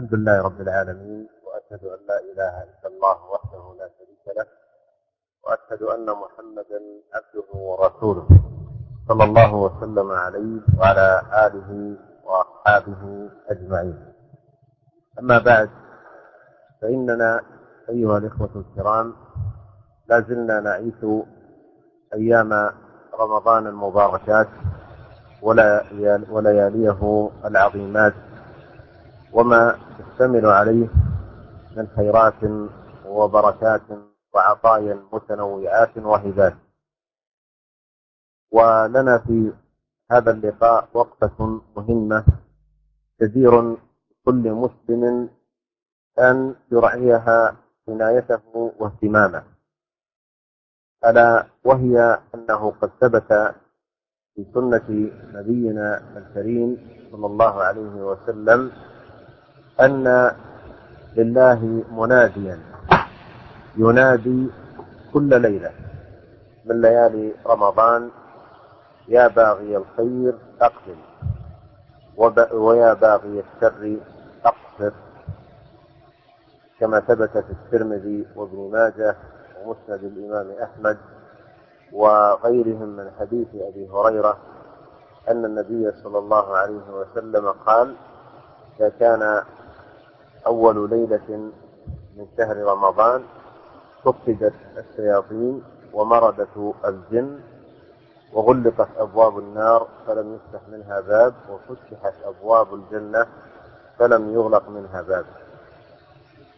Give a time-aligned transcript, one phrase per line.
[0.00, 4.46] الحمد لله رب العالمين وأشهد أن لا إله إلا الله وحده لا شريك له
[5.44, 6.80] وأشهد أن محمدا
[7.14, 8.28] عبده ورسوله.
[9.08, 14.12] صلى الله وسلم عليه وعلى آله وأصحابه أجمعين.
[15.18, 15.70] أما بعد
[16.82, 17.40] فإننا
[17.88, 19.14] أيها الإخوة الكرام
[20.08, 21.00] لا زلنا نعيش
[22.14, 22.70] أيام
[23.20, 24.48] رمضان المباركات
[26.32, 28.14] ولياليه العظيمات.
[29.32, 30.88] وما تشتمل عليه
[31.76, 32.42] من خيرات
[33.06, 33.82] وبركات
[34.34, 36.54] وعطايا متنوعات وهبات.
[38.52, 39.52] ولنا في
[40.10, 42.24] هذا اللقاء وقفة مهمة.
[43.20, 43.76] كثير
[44.24, 45.28] كل مسلم
[46.18, 47.56] أن يرعيها
[47.88, 49.42] عنايته واهتمامه.
[51.06, 53.54] ألا وهي أنه قد ثبت
[54.34, 56.68] في سنة نبينا الكريم
[57.12, 58.72] صلى الله عليه وسلم
[59.80, 60.30] أن
[61.16, 62.58] لله مناديا
[63.76, 64.46] ينادي
[65.12, 65.70] كل ليلة
[66.64, 68.10] من ليالي رمضان
[69.08, 70.96] يا باغي الخير أقبل
[72.54, 73.96] ويا باغي الشر
[74.44, 74.92] أقصر.
[76.80, 79.16] كما ثبت في الترمذي وابن ماجه
[79.64, 80.98] ومسند الإمام أحمد
[81.92, 84.36] وغيرهم من حديث أبي هريرة
[85.28, 87.94] أن النبي صلى الله عليه وسلم قال
[88.80, 89.42] إذا كان
[90.46, 91.50] أول ليلة
[92.16, 93.24] من شهر رمضان
[94.04, 97.40] صفدت الشياطين ومردت الجن
[98.32, 103.26] وغلقت أبواب النار فلم يفتح منها باب وفتحت أبواب الجنة
[103.98, 105.24] فلم يغلق منها باب.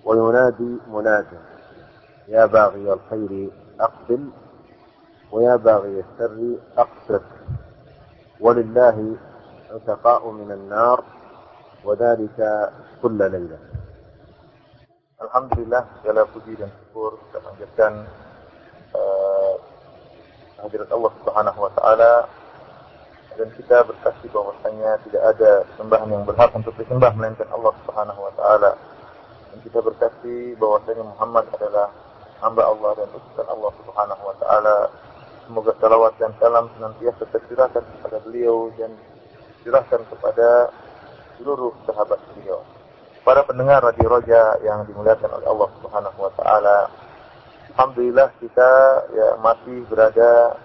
[0.05, 1.27] وينادي مناد
[2.29, 4.29] يا باغي الخير أقبل
[5.33, 7.21] ويا باغي الشر أقصر
[8.41, 9.17] ولله
[9.71, 11.05] عتقاء من النار
[11.85, 12.71] وذلك
[13.03, 13.72] كل ليلة.
[15.23, 17.93] Alhamdulillah segala puji dan syukur kita panjatkan
[18.91, 19.55] uh,
[20.59, 22.13] hadirat Allah Subhanahu wa taala
[23.39, 28.33] dan kita bersaksi bahwasanya tidak ada sembahan yang berhak untuk disembah melainkan Allah Subhanahu wa
[28.35, 28.73] taala.
[29.55, 31.89] Dan kita bersaksi bahwasanya Muhammad adalah
[32.43, 34.77] hamba Allah dan utusan Allah Subhanahu wa taala.
[35.47, 38.91] Semoga salawat dan salam senantiasa tercurahkan kepada beliau dan
[39.63, 40.71] curahkan kepada
[41.39, 42.61] seluruh sahabat beliau
[43.23, 46.79] para pendengar Radio Roja yang dimuliakan oleh Allah Subhanahu wa taala.
[47.73, 48.71] Alhamdulillah kita
[49.15, 50.59] ya masih berada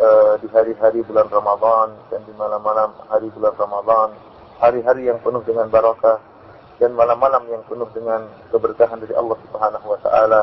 [0.00, 4.16] uh, di hari-hari bulan Ramadan dan di malam-malam hari bulan Ramadan,
[4.58, 6.18] hari-hari yang penuh dengan barakah
[6.80, 10.42] dan malam-malam yang penuh dengan keberkahan dari Allah Subhanahu wa taala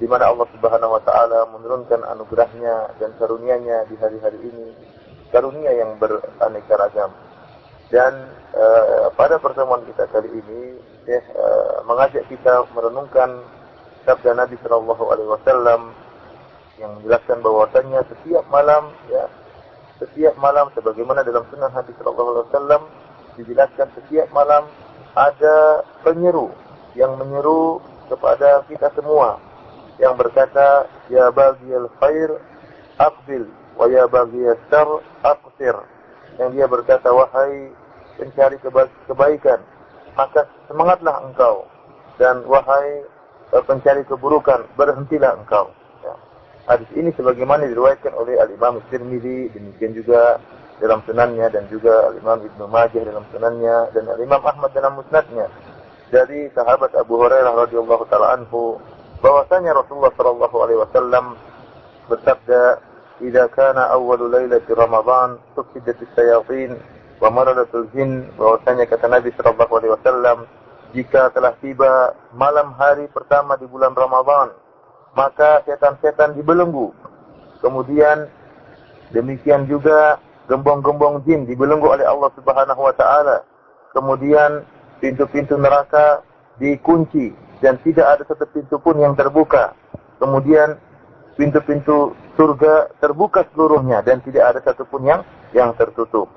[0.00, 4.68] di mana Allah Subhanahu wa taala menurunkan anugerahnya dan karunia-Nya di hari-hari ini,
[5.28, 7.12] karunia yang beraneka ragam.
[7.90, 8.12] Dan
[8.54, 10.74] uh, pada pertemuan kita kali ini,
[11.06, 13.42] ya, uh, mengajak kita merenungkan
[14.02, 15.80] sabda Nabi Shallallahu Alaihi Wasallam
[16.82, 19.30] yang menjelaskan bahwasanya setiap malam, ya,
[20.02, 22.82] setiap malam, sebagaimana dalam sunnah Nabi Shallallahu Alaihi Wasallam
[23.36, 24.64] dijelaskan setiap malam
[25.16, 26.52] ada penyeru
[26.96, 29.40] yang menyeru kepada kita semua
[29.96, 32.30] yang berkata ya bagi al khair
[33.00, 34.88] aqbil wa ya bagi al syar
[35.24, 35.76] aqsir
[36.36, 37.72] yang dia berkata wahai
[38.16, 38.56] pencari
[39.08, 39.60] kebaikan
[40.16, 41.68] maka semangatlah engkau.
[42.16, 43.04] Dan wahai
[43.52, 45.68] eh, pencari keburukan berhentilah engkau.
[46.00, 46.14] Ya.
[46.66, 50.40] hadis ini sebagaimana diriwayatkan oleh Al Imam Tirmizi demikian juga
[50.80, 54.96] dalam sunannya dan juga Al Imam Ibnu Majah dalam sunannya dan Al Imam Ahmad dalam
[54.96, 55.52] musnadnya.
[56.08, 58.80] Dari sahabat Abu Hurairah radhiyallahu taala anhu
[59.20, 61.24] bahwasanya Rasulullah sallallahu alaihi wasallam
[62.06, 62.78] bersabda
[63.21, 66.71] إذا كان أول ليلة رمضان سفدت الشياطين
[67.21, 70.37] ومرضت الجن bahwasanya kata Nabi sallallahu alaihi wasallam
[70.97, 74.57] jika telah tiba malam hari pertama di bulan Ramadan
[75.13, 76.89] maka setan-setan dibelenggu
[77.61, 78.25] kemudian
[79.13, 80.17] demikian juga
[80.49, 83.45] gembong-gembong jin dibelenggu oleh Allah Subhanahu wa taala
[83.93, 84.65] kemudian
[84.97, 86.25] pintu-pintu neraka
[86.57, 89.77] dikunci dan tidak ada satu pintu pun yang terbuka
[90.17, 90.73] kemudian
[91.36, 95.20] pintu-pintu surga terbuka seluruhnya dan tidak ada satupun yang
[95.52, 96.28] yang tertutup.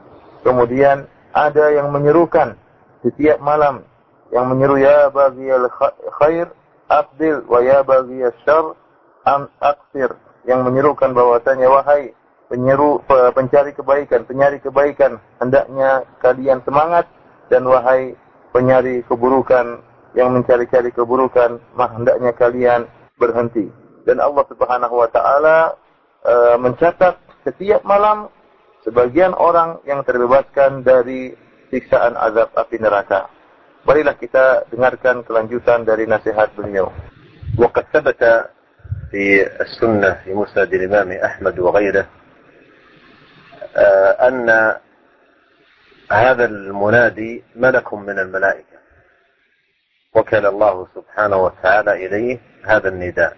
[0.43, 2.55] Kemudian ada yang menyerukan
[3.03, 3.83] setiap malam
[4.29, 5.67] yang menyeru ya bagi al
[6.21, 6.47] khair
[6.91, 8.75] abdil wa ya bagi syar
[9.25, 10.13] am aksir
[10.45, 12.13] yang menyerukan bahwasanya wahai
[12.49, 17.05] penyeru pencari kebaikan penyari kebaikan hendaknya kalian semangat
[17.49, 18.17] dan wahai
[18.53, 19.81] penyari keburukan
[20.17, 22.89] yang mencari-cari keburukan mah hendaknya kalian
[23.21, 23.69] berhenti
[24.08, 25.74] dan Allah Subhanahu wa taala
[26.24, 28.28] e, mencatat setiap malam
[28.84, 31.32] sebagian orang yang terbebaskan dari
[31.72, 33.28] siksaan azab api neraka.
[33.84, 36.88] marilah kita dengarkan kelanjutan dari nasihat beliau.
[37.58, 38.50] وقد ثبت
[39.10, 42.06] في السنة في مسند الإمام أحمد وغيره
[44.26, 44.74] أن
[46.12, 48.78] هذا المنادي ملك من الملائكة
[50.14, 53.36] وكل الله سبحانه وتعالى إليه هذا النداء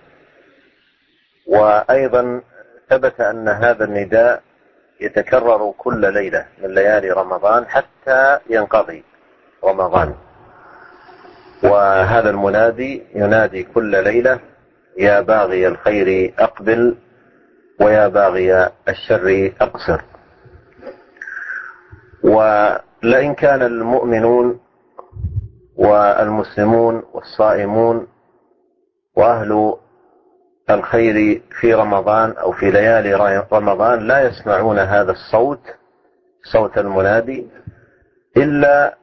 [1.47, 2.41] وأيضا
[2.89, 4.41] ثبت أن هذا النداء
[5.01, 9.03] يتكرر كل ليلة من ليالي رمضان حتى ينقضي
[9.63, 10.15] رمضان.
[11.63, 14.39] وهذا المنادي ينادي كل ليلة
[14.97, 16.95] يا باغي الخير أقبل
[17.81, 20.01] ويا باغي الشر أقصر.
[22.23, 24.59] ولئن كان المؤمنون
[25.75, 28.07] والمسلمون والصائمون
[29.15, 29.75] وأهل
[30.73, 35.61] الخير في رمضان أو في ليالي رمضان لا يسمعون هذا الصوت
[36.53, 37.47] صوت المنادي
[38.37, 38.97] إلا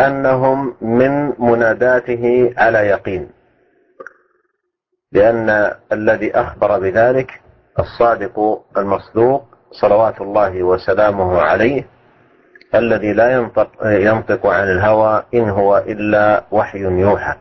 [0.00, 3.30] أنهم من مناداته على يقين.
[5.12, 7.40] لأن الذي أخبر بذلك
[7.78, 11.86] الصادق المصدوق صلوات الله وسلامه عليه
[12.74, 17.34] الذي لا ينطق, ينطق عن الهوى إن هو إلا وحي يوحى.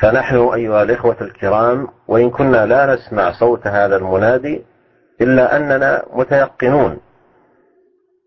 [0.00, 4.64] فنحن أيها الإخوة الكرام وإن كنا لا نسمع صوت هذا المنادي
[5.20, 7.00] إلا أننا متيقنون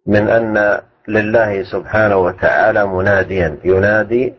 [0.07, 3.57] من أن لله سبحانه وتعالى مناديا.
[3.63, 4.33] ينادي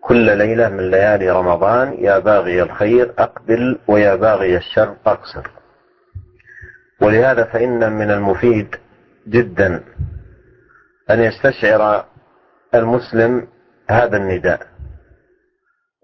[0.00, 5.46] كل ليلة من ليالي رمضان يا باغي الخير أقبل ويا باغي الشر أقصر
[7.00, 8.76] ولهذا فإن من المفيد
[9.28, 9.82] جدا
[11.10, 12.04] أن يستشعر
[12.74, 13.46] المسلم
[13.90, 14.73] هذا النداء.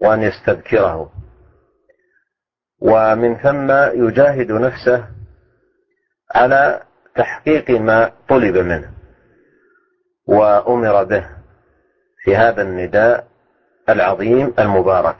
[0.01, 1.11] وأن يستذكره.
[2.81, 3.71] ومن ثم
[4.05, 5.07] يجاهد نفسه
[6.35, 6.81] على
[7.15, 8.91] تحقيق ما طلب منه
[10.27, 11.29] وأمر به
[12.23, 13.27] في هذا النداء
[13.89, 15.17] العظيم المبارك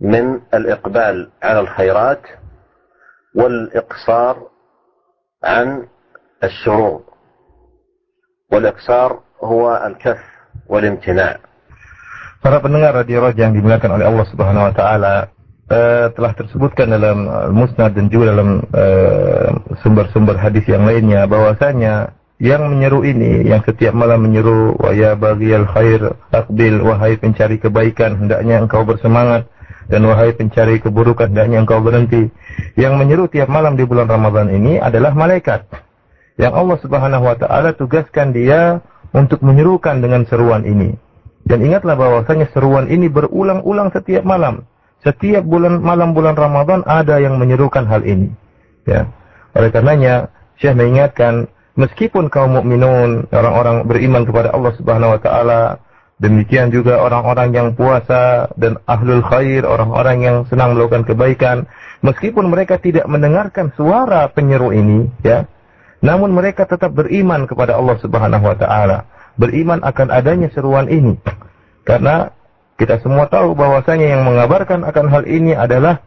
[0.00, 2.22] من الإقبال على الخيرات
[3.36, 4.48] والإقصار
[5.44, 5.88] عن
[6.44, 7.04] الشرور.
[8.52, 10.20] والإقصار هو الكف
[10.66, 11.49] والامتناع.
[12.40, 15.28] Para pendengar radio yang dimuliakan oleh Allah Subhanahu wa taala,
[15.68, 18.64] uh, telah tersebutkan dalam Musnad dan juga dalam
[19.84, 25.12] sumber-sumber uh, hadis yang lainnya bahwasanya yang menyeru ini, yang setiap malam menyeru, wa ya
[25.76, 29.44] khair aqbil, wahai pencari kebaikan, hendaknya engkau bersemangat
[29.92, 32.32] dan wahai pencari keburukan, hendaknya engkau berhenti.
[32.72, 35.68] Yang menyeru tiap malam di bulan Ramadan ini adalah malaikat.
[36.40, 38.80] Yang Allah Subhanahu wa taala tugaskan dia
[39.12, 41.09] untuk menyerukan dengan seruan ini.
[41.46, 44.68] Dan ingatlah bahwasanya seruan ini berulang-ulang setiap malam.
[45.00, 48.28] Setiap bulan malam bulan Ramadan ada yang menyerukan hal ini.
[48.84, 49.08] Ya.
[49.56, 50.28] Oleh karenanya,
[50.60, 51.48] Syekh mengingatkan
[51.80, 55.62] meskipun kaum mukminun, orang-orang beriman kepada Allah Subhanahu wa taala,
[56.20, 61.56] demikian juga orang-orang yang puasa dan ahlul khair, orang-orang yang senang melakukan kebaikan,
[62.04, 65.48] meskipun mereka tidak mendengarkan suara penyeru ini, ya,
[66.04, 71.18] namun mereka tetap beriman kepada Allah Subhanahu wa taala, beriman akan adanya seruan ini.
[71.84, 72.30] Karena
[72.80, 76.00] kita semua tahu bahwasanya yang mengabarkan akan hal ini adalah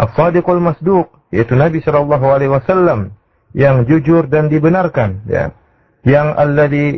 [0.00, 3.14] As-Sadiqul Masduq, yaitu Nabi sallallahu alaihi wasallam
[3.54, 5.54] yang jujur dan dibenarkan ya.
[6.02, 6.88] Yang alladhi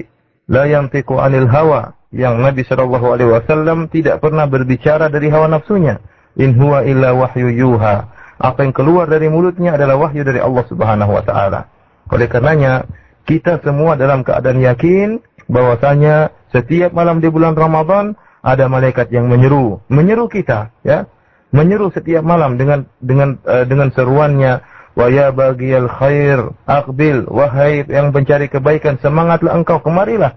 [0.47, 5.99] la yantiqu anil hawa yang Nabi sallallahu alaihi wasallam tidak pernah berbicara dari hawa nafsunya.
[6.39, 8.09] In huwa illa wahyu yuha.
[8.41, 11.69] Apa yang keluar dari mulutnya adalah wahyu dari Allah Subhanahu wa taala.
[12.09, 12.89] Oleh karenanya
[13.29, 19.85] kita semua dalam keadaan yakin bahwasanya setiap malam di bulan Ramadan ada malaikat yang menyeru
[19.93, 21.05] menyeru kita ya
[21.53, 28.13] menyeru setiap malam dengan dengan uh, dengan seruannya Wa ya bagiyal khair, aqbil, wahai yang
[28.13, 30.37] mencari kebaikan, semangatlah engkau, kemarilah.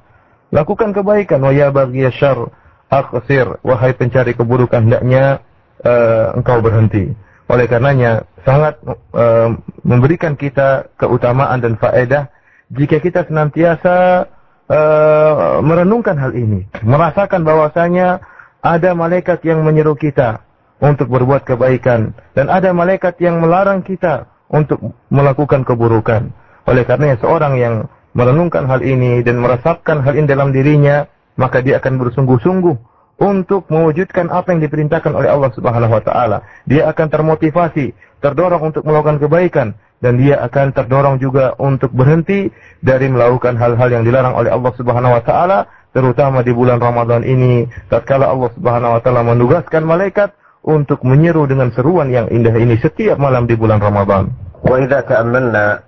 [0.56, 2.40] Lakukan kebaikan, wa ya bagiyal syar,
[2.88, 5.44] aqsir, wahai pencari keburukan, hendaknya
[5.84, 7.12] uh, engkau berhenti.
[7.52, 8.80] Oleh karenanya, sangat
[9.12, 12.32] uh, memberikan kita keutamaan dan faedah
[12.72, 14.26] jika kita senantiasa
[14.70, 16.66] uh, merenungkan hal ini.
[16.82, 18.22] Merasakan bahwasanya
[18.66, 20.42] ada malaikat yang menyeru kita
[20.82, 22.14] untuk berbuat kebaikan.
[22.34, 26.34] Dan ada malaikat yang melarang kita untuk melakukan keburukan.
[26.66, 27.76] Oleh karena seorang yang
[28.18, 31.06] merenungkan hal ini dan meresapkan hal ini dalam dirinya,
[31.38, 32.76] maka dia akan bersungguh-sungguh
[33.16, 36.38] untuk mewujudkan apa yang diperintahkan oleh Allah Subhanahu wa taala.
[36.68, 42.49] Dia akan termotivasi, terdorong untuk melakukan kebaikan dan dia akan terdorong juga untuk berhenti
[42.81, 47.69] dari melakukan hal-hal yang dilarang oleh Allah Subhanahu wa taala, terutama di bulan Ramadan ini
[47.93, 50.33] tatkala Allah Subhanahu wa taala menugaskan malaikat
[50.65, 54.33] untuk menyeru dengan seruan yang indah ini setiap malam di bulan Ramadan.
[54.61, 55.81] وإذا تأملنا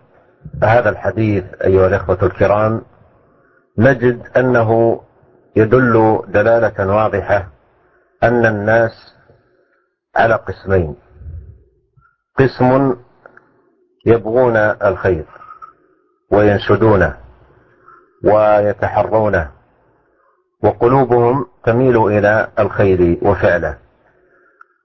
[0.65, 2.83] هذا الحديث أيها الإخوة الكرام
[3.79, 5.01] نجد أنه
[5.57, 7.49] يدل دلالة واضحة
[8.23, 9.15] أن الناس
[10.17, 10.95] على قسمين
[12.39, 12.97] قسم
[14.08, 15.26] يبغون الخير
[16.32, 17.18] وينشدونه
[18.24, 19.52] ويتحرونه
[20.64, 23.78] وقلوبهم تميل إلى الخير وفعله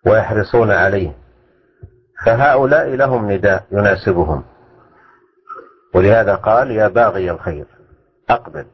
[0.06, 1.12] ويحرصون عليه
[2.24, 4.42] فهؤلاء لهم نداء يناسبهم
[5.94, 7.66] ولهذا قال يا باغي الخير
[8.30, 8.66] أقبل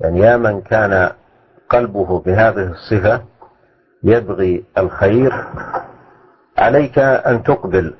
[0.00, 1.10] يعني يا من كان
[1.68, 3.22] قلبه بهذه الصفة
[4.02, 5.44] يبغي الخير
[6.58, 7.94] عليك أن تقبل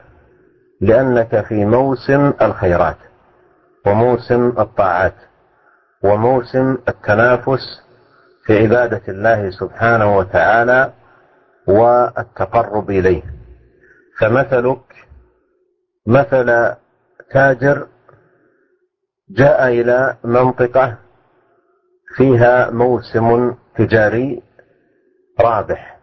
[0.82, 2.96] لأنك في موسم الخيرات
[3.86, 5.14] وموسم الطاعات
[6.04, 7.82] وموسم التنافس
[8.46, 10.92] في عبادة الله سبحانه وتعالى
[11.68, 13.22] والتقرب إليه.
[14.20, 14.94] فمثلك
[16.06, 16.74] مثل
[17.30, 17.88] تاجر
[19.30, 20.98] جاء إلى منطقة
[22.16, 24.42] فيها موسم تجاري
[25.40, 25.98] رابح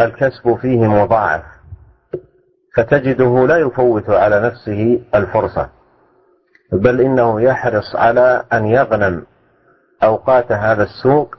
[0.00, 1.42] والكسب فيه مضاعف
[2.76, 5.70] فتجده لا يفوت على نفسه الفرصة
[6.72, 9.26] بل إنه يحرص على أن يغنم
[10.02, 11.36] أوقات هذا السوق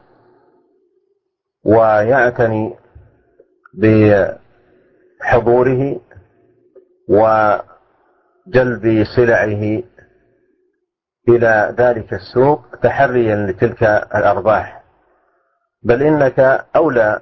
[1.66, 2.74] ويعتني
[5.24, 6.02] بحضوره
[7.10, 9.84] وجلب سلعه
[11.30, 13.84] إلى ذلك السوق تحريا لتلك
[14.16, 14.84] الأرباح.
[15.84, 17.22] بل إنك أولى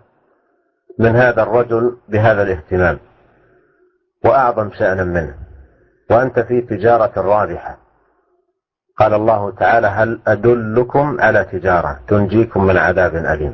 [0.99, 2.99] من هذا الرجل بهذا الاهتمام.
[4.25, 5.35] وأعظم شأنا منه.
[6.11, 7.77] وأنت في تجارة رابحة.
[8.97, 13.53] قال الله تعالى هل أدلكم على تجارة؟ تنجيكم من عذاب أليم.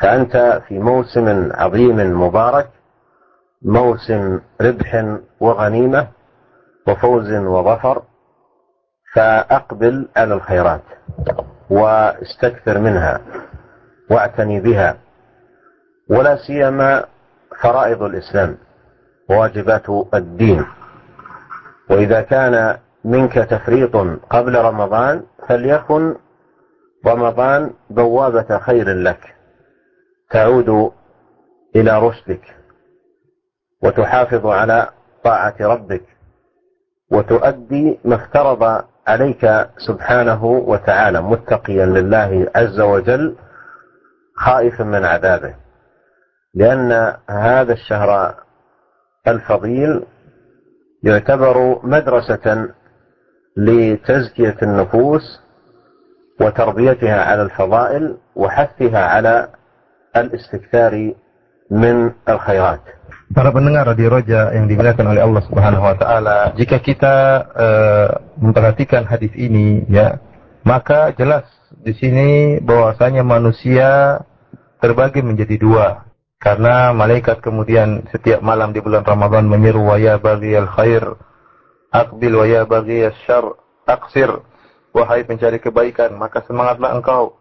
[0.00, 2.68] فأنت في موسم عظيم مبارك
[3.62, 6.08] موسم ربح وغنيمة
[6.88, 8.02] وفوز وظفر
[9.14, 10.82] فأقبل على الخيرات
[11.70, 13.20] واستكثر منها
[14.10, 14.96] واعتني بها.
[16.10, 17.04] ولا سيما
[17.62, 18.56] فرائض الإسلام
[19.30, 20.66] وواجبات الدين.
[21.90, 23.96] وإذا كان منك تفريط
[24.30, 26.14] قبل رمضان فليكن
[27.06, 29.34] رمضان بوابة خير لك.
[30.30, 30.92] تعود
[31.76, 32.56] إلى رشدك
[33.82, 34.88] وتحافظ على
[35.24, 36.04] طاعة ربك
[37.10, 41.22] وتؤدي ما افترض عليك سبحانه وتعالى.
[41.22, 43.36] متقيا لله عز وجل
[44.36, 45.63] خائفا من عذابه.
[46.53, 48.35] لأن هذا الشهر
[49.27, 50.03] الفضيل
[51.03, 52.67] يعتبر مدرسة
[53.57, 55.41] لتزكية النفوس
[56.41, 59.47] وتربيتها على الفضائل وحثها على
[60.17, 61.13] الاستكثار
[61.71, 62.81] من الخيرات
[63.29, 67.15] Para pendengar di Roja yang dimuliakan oleh Allah Subhanahu wa taala, jika kita
[67.53, 68.09] uh,
[68.41, 70.17] memperhatikan hadis ini ya,
[70.65, 71.45] maka jelas
[71.77, 74.17] di sini bahwasanya manusia
[74.81, 76.09] terbagi menjadi dua.
[76.44, 81.16] karena malaikat kemudian setiap malam di bulan Ramadan menyeru wa ya baghiyal khair
[81.88, 83.56] aqbil wa ya baghiyas syarr
[83.88, 84.28] aqsir.
[84.94, 87.34] Wahai pencari kebaikan, maka semangatlah engkau.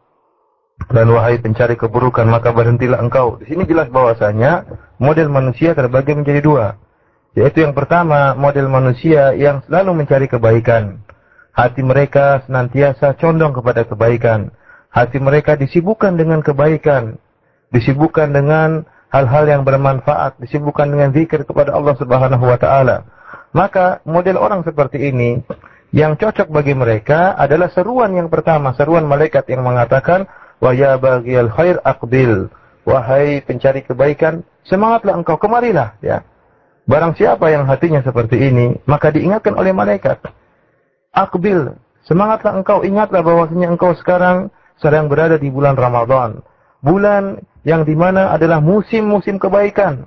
[0.90, 3.38] Dan wahai pencari keburukan, maka berhentilah engkau.
[3.38, 4.66] Di sini jelas bahwasanya
[4.98, 6.82] model manusia terbagi menjadi dua.
[7.38, 11.06] Yaitu yang pertama, model manusia yang selalu mencari kebaikan.
[11.54, 14.50] Hati mereka senantiasa condong kepada kebaikan.
[14.90, 17.22] Hati mereka disibukkan dengan kebaikan.
[17.70, 23.05] Disibukkan dengan hal-hal yang bermanfaat, disibukkan dengan zikir kepada Allah Subhanahu wa taala.
[23.53, 25.38] Maka model orang seperti ini
[25.93, 30.25] yang cocok bagi mereka adalah seruan yang pertama, seruan malaikat yang mengatakan
[30.58, 32.50] wa ya baghiyal khair aqbil.
[32.84, 36.25] Wahai pencari kebaikan, semangatlah engkau kemarilah ya.
[36.84, 40.20] Barang siapa yang hatinya seperti ini, maka diingatkan oleh malaikat.
[41.15, 44.51] Akbil, semangatlah engkau, ingatlah bahwasanya engkau sekarang
[44.84, 46.43] sedang berada di bulan Ramadan.
[46.84, 50.04] Bulan yang di mana adalah musim-musim kebaikan.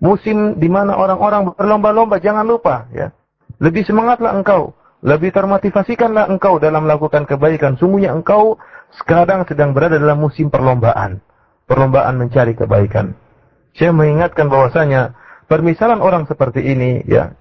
[0.00, 3.12] Musim di mana orang-orang berlomba-lomba, jangan lupa ya.
[3.60, 7.76] Lebih semangatlah engkau, lebih termotivasikanlah engkau dalam melakukan kebaikan.
[7.76, 8.56] Sungguhnya engkau
[8.96, 11.20] sekarang sedang berada dalam musim perlombaan.
[11.68, 13.12] Perlombaan mencari kebaikan.
[13.76, 15.12] Saya mengingatkan bahwasanya
[15.46, 17.34] permisalan orang seperti ini ya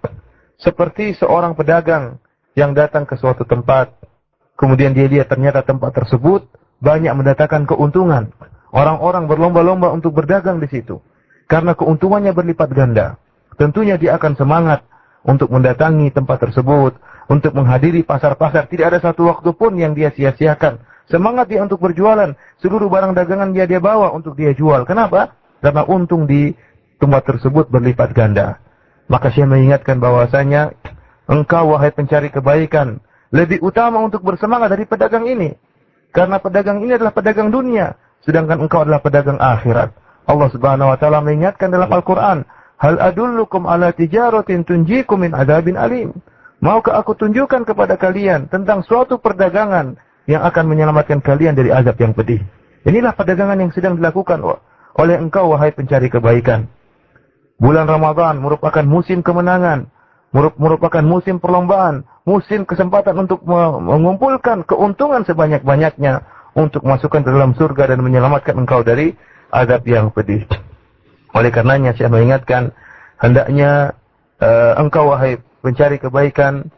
[0.62, 2.22] seperti seorang pedagang
[2.56, 3.92] yang datang ke suatu tempat
[4.56, 6.48] kemudian dia lihat ternyata tempat tersebut
[6.80, 8.32] banyak mendatangkan keuntungan
[8.76, 11.00] Orang-orang berlomba-lomba untuk berdagang di situ.
[11.48, 13.16] Karena keuntungannya berlipat ganda.
[13.56, 14.84] Tentunya dia akan semangat
[15.24, 17.00] untuk mendatangi tempat tersebut,
[17.32, 18.68] untuk menghadiri pasar-pasar.
[18.68, 20.84] Tidak ada satu waktu pun yang dia sia-siakan.
[21.08, 22.36] Semangat dia untuk berjualan.
[22.60, 24.84] Seluruh barang dagangan dia dia bawa untuk dia jual.
[24.84, 25.40] Kenapa?
[25.64, 26.52] Karena untung di
[27.00, 28.60] tempat tersebut berlipat ganda.
[29.08, 30.76] Maka saya mengingatkan bahwasanya
[31.30, 35.54] engkau wahai pencari kebaikan, lebih utama untuk bersemangat dari pedagang ini.
[36.10, 37.94] Karena pedagang ini adalah pedagang dunia,
[38.26, 39.94] sedangkan engkau adalah pedagang akhirat.
[40.26, 42.44] Allah Subhanahu wa taala mengingatkan dalam Al-Qur'an,
[42.82, 46.12] "Hal adullukum ala tijaratin tunjikum min adabin alim."
[46.66, 52.18] Maukah aku tunjukkan kepada kalian tentang suatu perdagangan yang akan menyelamatkan kalian dari azab yang
[52.18, 52.42] pedih.
[52.90, 54.42] Inilah perdagangan yang sedang dilakukan
[54.98, 56.66] oleh engkau wahai pencari kebaikan.
[57.62, 59.88] Bulan Ramadan merupakan musim kemenangan,
[60.34, 68.00] merupakan musim perlombaan, musim kesempatan untuk mengumpulkan keuntungan sebanyak-banyaknya untuk masukkan ke dalam surga dan
[68.00, 69.12] menyelamatkan engkau dari
[69.52, 70.48] azab yang pedih.
[71.36, 72.72] Oleh karenanya saya mengingatkan
[73.20, 73.92] hendaknya
[74.40, 76.72] uh, engkau wahai pencari kebaikan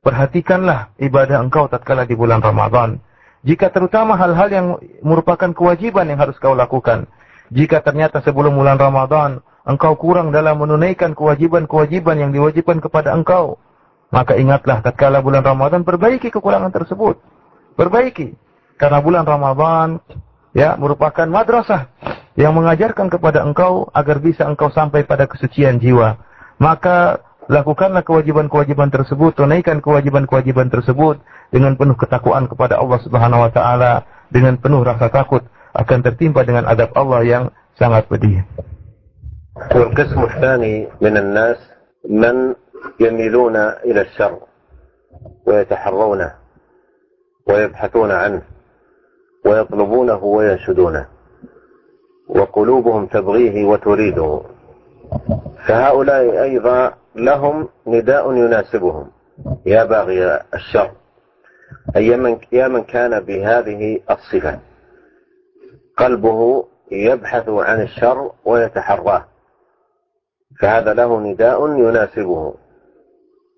[0.00, 2.98] perhatikanlah ibadah engkau tatkala di bulan Ramadan.
[3.44, 4.66] Jika terutama hal-hal yang
[5.04, 7.10] merupakan kewajiban yang harus kau lakukan.
[7.52, 13.60] Jika ternyata sebelum bulan Ramadan engkau kurang dalam menunaikan kewajiban-kewajiban yang diwajibkan kepada engkau,
[14.08, 17.18] maka ingatlah tatkala bulan Ramadan perbaiki kekurangan tersebut.
[17.76, 18.32] Perbaiki.
[18.81, 19.97] Karena bulan Ramadan
[20.53, 21.89] ya merupakan madrasah
[22.37, 26.21] yang mengajarkan kepada engkau agar bisa engkau sampai pada kesucian jiwa.
[26.61, 31.17] Maka lakukanlah kewajiban-kewajiban tersebut, tunaikan kewajiban-kewajiban tersebut
[31.49, 35.41] dengan penuh ketakwaan kepada Allah Subhanahu wa taala, dengan penuh rasa takut
[35.73, 37.43] akan tertimpa dengan adab Allah yang
[37.77, 38.45] sangat pedih.
[39.57, 41.57] والقسم الثاني من الناس
[42.05, 42.53] من
[43.01, 43.55] يميلون
[43.89, 44.37] إلى الشر
[45.49, 46.31] ويتحرونه
[47.49, 48.41] ويبحثون عنه
[49.44, 51.06] ويطلبونه وينشدونه
[52.28, 54.40] وقلوبهم تبغيه وتريده.
[55.66, 59.10] فهؤلاء أيضا لهم نداء يناسبهم.
[59.66, 60.90] يا باغي الشر
[61.96, 64.58] أي من يا من كان بهذه الصفة.
[65.98, 69.24] قلبه يبحث عن الشر ويتحراه.
[70.60, 72.54] فهذا له نداء يناسبه.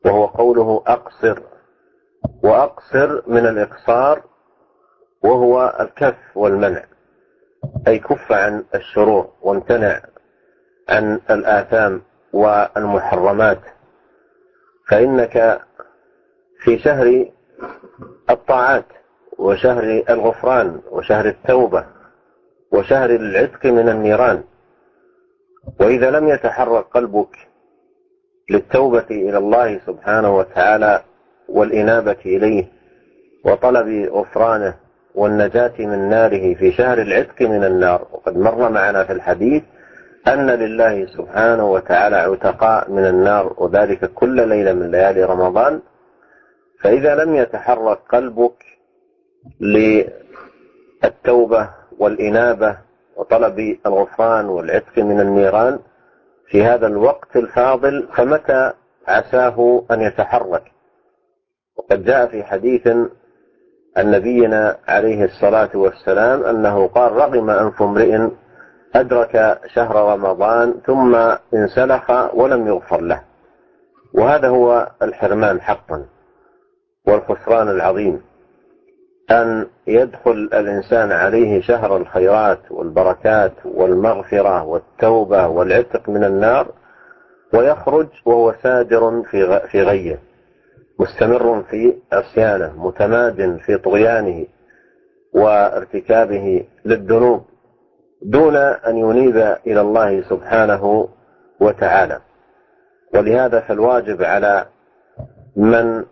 [0.04, 1.38] وهو قوله أقصر.
[2.44, 4.22] وأقصر من الإقصار
[5.24, 6.84] وهو الكف والمنع.
[7.88, 10.00] أي كف عن الشرور وامتنع
[10.88, 13.60] عن الآثام والمحرمات.
[14.88, 15.60] فإنك
[16.58, 17.26] في شهر
[18.30, 18.84] الطاعات
[19.38, 21.86] وشهر الغفران وشهر التوبة
[22.72, 24.42] وشهر العتق من النيران.
[25.80, 27.36] وإذا لم يتحرك قلبك
[28.50, 31.02] للتوبة إلى الله سبحانه وتعالى
[31.48, 32.72] والإنابة إليه
[33.44, 34.83] وطلب غفرانه
[35.14, 38.06] والنجاة من ناره في شهر العتق من النار.
[38.12, 39.62] وقد مر معنا في الحديث
[40.28, 45.80] أن لله سبحانه وتعالى عتقاء من النار وذلك كل ليلة من ليالي رمضان.
[46.80, 48.64] فإذا لم يتحرك قلبك
[51.02, 52.76] للتوبة والإنابة
[53.16, 55.78] وطلب الغفران والعتق من النيران
[56.46, 58.72] في هذا الوقت الفاضل فمتى
[59.08, 60.62] عساه أن يتحرك؟
[61.76, 62.88] وقد جاء في حديث
[63.96, 68.28] عن نبينا عليه الصلاة والسلام أنه قال رغم أنف امرئ
[68.94, 71.14] أدرك شهر رمضان ثم
[71.54, 73.20] انسلخ ولم يغفر له.
[74.14, 76.04] وهذا هو الحرمان حقا
[77.06, 78.20] والخسران العظيم
[79.30, 86.66] أن يدخل الإنسان عليه شهر الخيرات والبركات والمغفرة والتوبة والعتق من النار
[87.54, 89.22] ويخرج وهو سادر
[89.70, 90.18] في غية.
[90.98, 94.46] مستمر في عصيانه متماد في طغيانه
[95.32, 97.44] وارتكابه للذنوب
[98.22, 101.08] دون أن ينيب إلى الله سبحانه
[101.60, 102.20] وتعالى.
[103.14, 104.66] ولهذا فالواجب على
[105.56, 106.04] من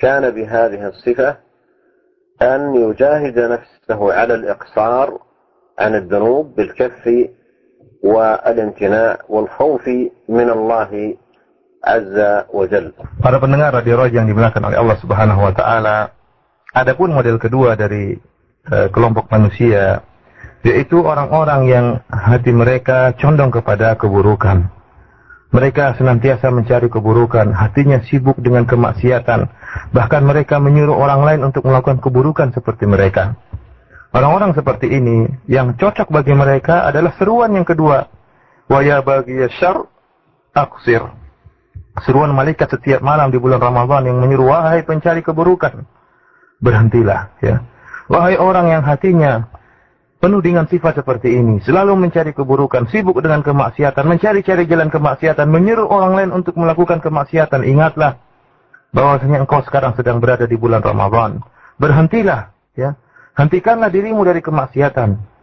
[0.00, 1.36] كان بهذه الصفة
[2.42, 5.20] أن يجاهد نفسه على الإقصار
[5.78, 7.28] عن الذنوب بالكف
[8.04, 9.88] والامتناع والخوف
[10.28, 11.16] من الله
[11.82, 12.92] Azza wa Jal.
[13.22, 15.96] Para pendengar Radio Roja yang dimuliakan oleh Allah Subhanahu wa taala,
[16.74, 18.18] adapun model kedua dari
[18.68, 20.02] uh, kelompok manusia
[20.66, 24.74] yaitu orang-orang yang hati mereka condong kepada keburukan.
[25.48, 29.48] Mereka senantiasa mencari keburukan, hatinya sibuk dengan kemaksiatan,
[29.96, 33.38] bahkan mereka menyuruh orang lain untuk melakukan keburukan seperti mereka.
[34.12, 38.08] Orang-orang seperti ini yang cocok bagi mereka adalah seruan yang kedua.
[38.68, 39.88] Wa ya bagi syar
[40.52, 41.27] aksir.
[42.04, 45.86] Seruan malaikat setiap malam di bulan Ramadan yang menyuruh wahai pencari keburukan.
[46.58, 47.62] Berhentilah ya.
[48.08, 49.46] Wahai orang yang hatinya
[50.18, 55.86] penuh dengan sifat seperti ini, selalu mencari keburukan, sibuk dengan kemaksiatan, mencari-cari jalan kemaksiatan, menyuruh
[55.86, 58.18] orang lain untuk melakukan kemaksiatan, ingatlah
[58.90, 61.38] bahwasanya engkau sekarang sedang berada di bulan Ramadan.
[61.78, 62.98] Berhentilah, ya.
[63.38, 65.37] Hentikanlah dirimu dari kemaksiatan.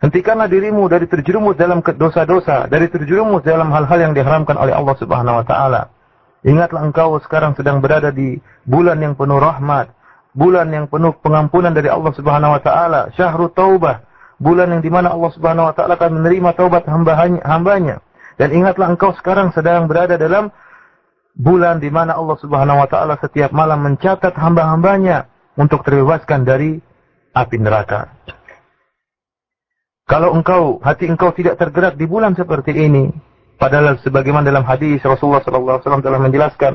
[0.00, 5.44] Hentikanlah dirimu dari terjerumus dalam dosa-dosa, dari terjerumus dalam hal-hal yang diharamkan oleh Allah Subhanahu
[5.44, 5.92] wa taala.
[6.40, 9.92] Ingatlah engkau sekarang sedang berada di bulan yang penuh rahmat,
[10.32, 14.00] bulan yang penuh pengampunan dari Allah Subhanahu wa taala, syahrut taubah,
[14.40, 16.88] bulan yang di mana Allah Subhanahu wa taala akan menerima taubat
[17.44, 18.00] hambanya.
[18.40, 20.48] Dan ingatlah engkau sekarang sedang berada dalam
[21.36, 25.28] bulan di mana Allah Subhanahu wa taala setiap malam mencatat hamba-hambanya
[25.60, 26.80] untuk terbebaskan dari
[27.36, 28.16] api neraka.
[30.10, 33.14] Kalau engkau hati engkau tidak tergerak di bulan seperti ini,
[33.62, 36.72] padahal sebagaimana dalam hadis Rasulullah sallallahu alaihi wasallam telah menjelaskan,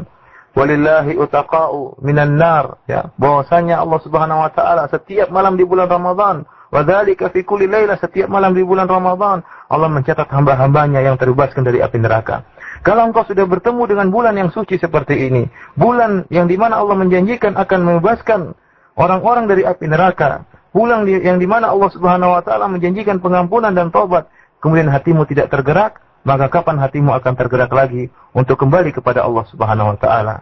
[0.55, 6.47] walillahi utaqa'u minan nar, ya, bahwasanya Allah Subhanahu wa taala setiap malam di bulan Ramadan
[6.75, 12.03] Wadzalika fi kulli setiap malam di bulan Ramadan Allah mencatat hamba-hambanya yang terbebaskan dari api
[12.03, 12.43] neraka.
[12.83, 15.47] Kalau engkau sudah bertemu dengan bulan yang suci seperti ini,
[15.79, 18.53] bulan yang di mana Allah menjanjikan akan membebaskan
[18.99, 20.43] orang-orang dari api neraka,
[20.75, 24.27] bulan yang di mana Allah Subhanahu Wa Taala menjanjikan pengampunan dan taubat,
[24.59, 29.95] kemudian hatimu tidak tergerak, maka kapan hatimu akan tergerak lagi untuk kembali kepada Allah Subhanahu
[29.95, 30.35] Wa Taala?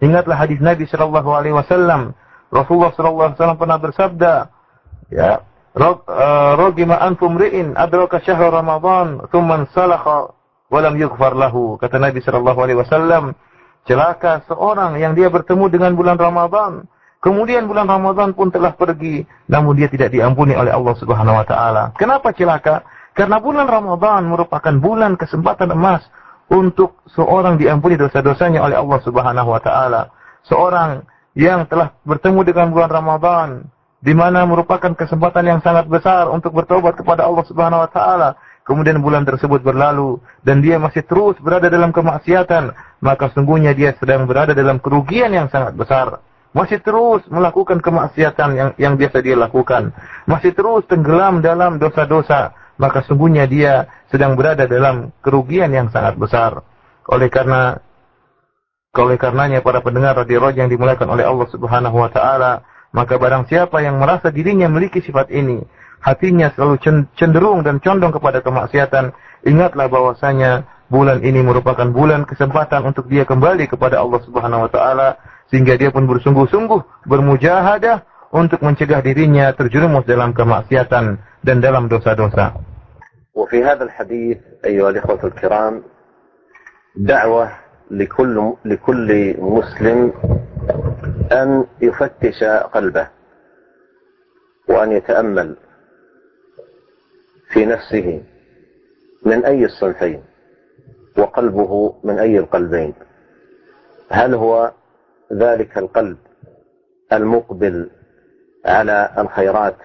[0.00, 2.16] Ingatlah hadis Nabi Shallallahu Alaihi Wasallam.
[2.48, 4.32] Rasulullah Shallallahu Alaihi Wasallam pernah bersabda,
[5.12, 5.44] ya,
[6.54, 10.30] rogima anfum ri'in adraka syahr Ramadan thumma salakha
[10.70, 11.74] wa lam yughfar lahu.
[11.82, 13.34] Kata Nabi sallallahu alaihi wasallam,
[13.82, 16.86] celaka seorang yang dia bertemu dengan bulan Ramadan,
[17.24, 21.96] kemudian bulan Ramadan pun telah pergi, namun dia tidak diampuni oleh Allah Subhanahu wa taala.
[21.96, 22.84] Kenapa celaka?
[23.16, 26.04] Karena bulan Ramadan merupakan bulan kesempatan emas
[26.52, 30.12] untuk seorang diampuni dosa-dosanya oleh Allah Subhanahu wa taala.
[30.44, 33.48] Seorang yang telah bertemu dengan bulan Ramadan,
[34.04, 38.30] di mana merupakan kesempatan yang sangat besar untuk bertobat kepada Allah Subhanahu wa taala.
[38.64, 42.72] Kemudian bulan tersebut berlalu dan dia masih terus berada dalam kemaksiatan,
[43.04, 46.20] maka sungguhnya dia sedang berada dalam kerugian yang sangat besar.
[46.54, 49.90] Masih terus melakukan kemaksiatan yang yang biasa dia lakukan.
[50.30, 56.62] Masih terus tenggelam dalam dosa-dosa, maka sungguhnya dia sedang berada dalam kerugian yang sangat besar.
[57.10, 57.82] Oleh karena
[58.94, 62.62] oleh karenanya para pendengar radio yang dimuliakan oleh Allah Subhanahu wa taala,
[62.94, 65.58] maka barang siapa yang merasa dirinya memiliki sifat ini,
[65.98, 66.78] hatinya selalu
[67.18, 69.10] cenderung dan condong kepada kemaksiatan,
[69.42, 75.18] ingatlah bahwasanya bulan ini merupakan bulan kesempatan untuk dia kembali kepada Allah Subhanahu wa taala
[75.52, 78.02] sehingga dia pun bersungguh-sungguh bermujahadah
[78.34, 82.54] untuk mencegah dirinya terjerumus dalam kemaksiatan dan dalam dosa-dosa.
[83.34, 85.82] وفي هذا الحديث أيها الإخوة الكرام
[86.96, 87.50] دعوة
[87.90, 89.10] لكل لكل
[89.42, 90.12] مسلم
[91.32, 93.06] أن يفتش قلبه
[94.68, 95.56] وأن يتأمل
[97.50, 98.22] في نفسه
[99.26, 100.22] من أي الصنفين
[101.18, 102.94] وقلبه من أي القلبين
[104.10, 104.72] هل هو
[105.34, 106.16] ذلك القلب
[107.12, 107.90] المقبل
[108.66, 109.76] على الخيرات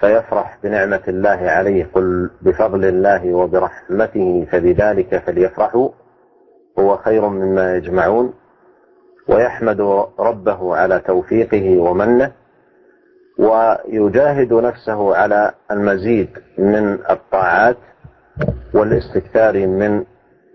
[0.00, 5.88] فيفرح بنعمة الله عليه قل بفضل الله وبرحمته فبذلك فليفرحوا
[6.78, 8.34] هو خير مما يجمعون
[9.28, 9.80] ويحمد
[10.18, 12.32] ربه على توفيقه ومنه
[13.38, 17.76] ويجاهد نفسه على المزيد من الطاعات
[18.74, 20.04] والاستكثار من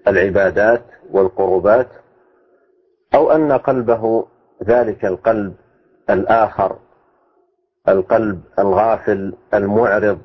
[0.08, 1.88] العبادات والقربات
[3.16, 4.26] أو أن قلبه
[4.64, 5.54] ذلك القلب
[6.10, 6.76] الآخر
[7.88, 10.20] القلب الغافل المعرض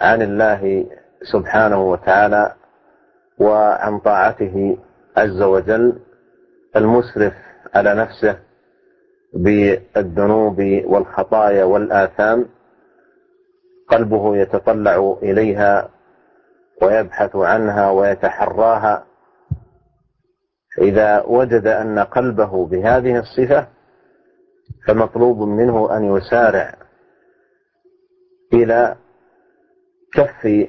[0.00, 0.86] عن الله
[1.32, 2.54] سبحانه وتعالى
[3.38, 4.78] وعن طاعته
[5.16, 5.98] عز وجل
[6.76, 7.32] المسرف
[7.74, 8.38] على نفسه
[9.34, 12.46] بالذنوب والخطايا والآثام
[13.88, 15.88] قلبه يتطلع إليها
[16.82, 19.04] ويبحث عنها ويتحراها
[20.78, 23.66] إذا وجد أن قلبه بهذه الصفة
[24.86, 26.74] فمطلوب منه أن يسارع
[28.52, 28.96] إلى
[30.12, 30.68] كف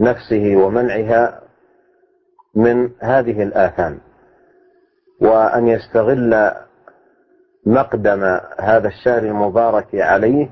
[0.00, 1.40] نفسه ومنعها
[2.54, 3.98] من هذه الآثام
[5.20, 6.52] وأن يستغل
[7.66, 10.50] مقدم هذا الشهر المبارك عليه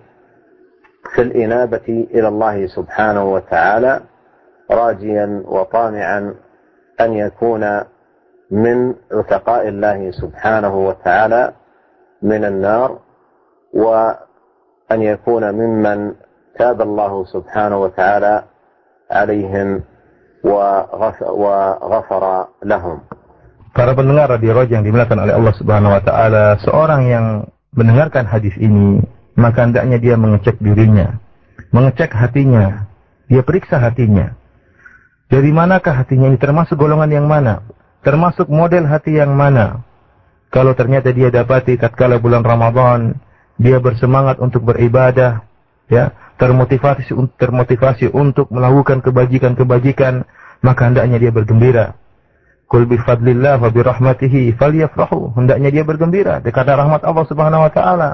[1.14, 4.00] في الإنابة إلى الله سبحانه وتعالى
[4.70, 6.34] راجيا وطامعا
[7.00, 7.80] أن يكون
[8.53, 11.53] من عتقاء الله سبحانه وتعالى
[12.21, 12.89] من النار
[13.73, 16.13] وأن يكون ممن
[16.59, 18.43] تاب الله سبحانه وتعالى
[19.11, 19.81] عليهم
[20.43, 22.23] وغفر
[22.63, 22.99] لهم
[23.73, 27.25] Para pendengar radio Roja yang dimuliakan oleh Allah Subhanahu wa taala, seorang yang
[27.73, 29.01] mendengarkan hadis ini,
[29.33, 31.17] maka hendaknya dia mengecek dirinya,
[31.73, 32.85] mengecek hatinya,
[33.25, 34.37] dia periksa hatinya.
[35.25, 37.65] Dari manakah hatinya ini termasuk golongan yang mana?
[38.02, 39.82] Termasuk model hati yang mana?
[40.48, 43.18] Kalau ternyata dia dapati tatkala bulan Ramadan,
[43.60, 45.44] dia bersemangat untuk beribadah,
[45.90, 50.24] ya, termotivasi termotivasi untuk melakukan kebajikan-kebajikan,
[50.64, 51.98] maka hendaknya dia bergembira
[52.68, 55.40] Kul bi fadlillah wa bi rahmatihi falyafrahu.
[55.40, 58.10] Hendaknya dia bergembira karena rahmat Allah Subhanahu wa taala.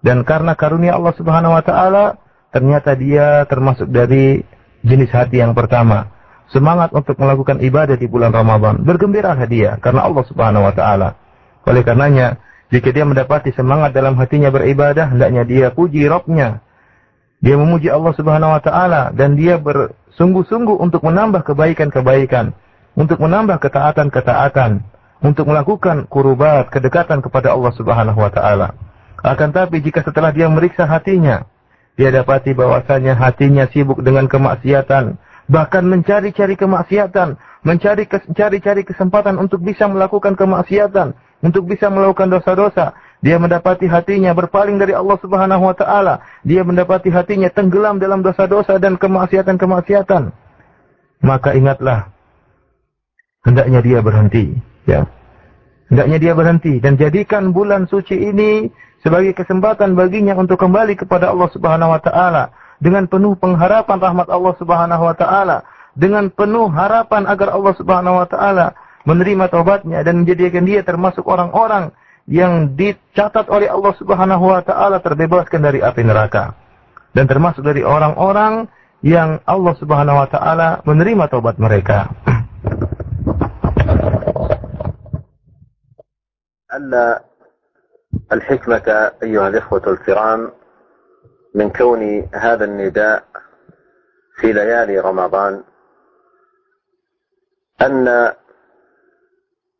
[0.00, 2.16] Dan karena karunia Allah Subhanahu wa taala,
[2.50, 4.40] ternyata dia termasuk dari
[4.80, 6.08] jenis hati yang pertama.
[6.52, 8.84] Semangat untuk melakukan ibadah di bulan Ramadan.
[8.84, 11.16] Bergembiralah dia karena Allah Subhanahu wa taala.
[11.64, 12.36] Oleh karenanya,
[12.68, 16.60] jika dia mendapati semangat dalam hatinya beribadah, hendaknya dia puji Rabbnya.
[17.40, 22.52] Dia memuji Allah Subhanahu wa taala dan dia bersungguh-sungguh untuk menambah kebaikan-kebaikan
[22.92, 24.84] untuk menambah ketaatan-ketaatan,
[25.24, 28.76] untuk melakukan kurubat, kedekatan kepada Allah Subhanahu wa taala.
[29.22, 31.46] Akan tapi jika setelah dia meriksa hatinya,
[31.94, 35.16] dia dapati bahwasanya hatinya sibuk dengan kemaksiatan,
[35.52, 41.12] bahkan mencari-cari kemaksiatan, mencari cari-cari kesempatan untuk bisa melakukan kemaksiatan,
[41.44, 42.96] untuk bisa melakukan dosa-dosa.
[43.20, 46.24] Dia mendapati hatinya berpaling dari Allah Subhanahu wa taala.
[46.42, 50.32] Dia mendapati hatinya tenggelam dalam dosa-dosa dan kemaksiatan-kemaksiatan.
[51.22, 52.10] Maka ingatlah
[53.44, 54.56] hendaknya dia berhenti,
[54.88, 55.06] ya.
[55.92, 58.72] Hendaknya dia berhenti dan jadikan bulan suci ini
[59.04, 62.48] sebagai kesempatan baginya untuk kembali kepada Allah Subhanahu wa taala
[62.81, 65.57] dengan penuh pengharapan rahmat Allah Subhanahu wa taala,
[65.97, 68.77] dengan penuh harapan agar Allah Subhanahu wa taala
[69.07, 71.89] menerima taubatnya dan menjadikan dia termasuk orang-orang
[72.27, 76.53] yang dicatat oleh Allah Subhanahu wa taala terbebaskan dari api neraka
[77.15, 78.67] dan termasuk dari orang-orang
[79.01, 82.13] yang Allah Subhanahu wa taala menerima taubat mereka.
[86.67, 86.93] أن
[88.31, 88.87] الحكمة
[89.23, 90.51] أيها الإخوة الكرام
[91.54, 93.24] من كون هذا النداء
[94.40, 95.62] في ليالي رمضان
[97.82, 98.32] أن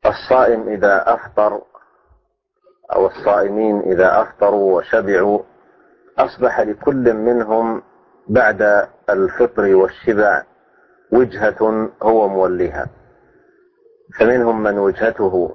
[0.06, 1.62] الصائم إذا أفطر
[2.94, 5.42] أو الصائمين إذا أفطروا وشبعوا
[6.18, 7.82] أصبح لكل منهم
[8.28, 10.42] بعد الفطر والشبع
[11.12, 12.86] وجهة هو موليها.
[14.18, 15.54] فمنهم من وجهته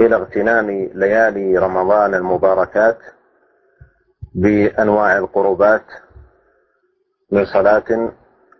[0.00, 2.98] إلى اغتنام ليالي رمضان المباركات
[4.34, 5.84] بأنواع القربات
[7.32, 8.12] من صلاة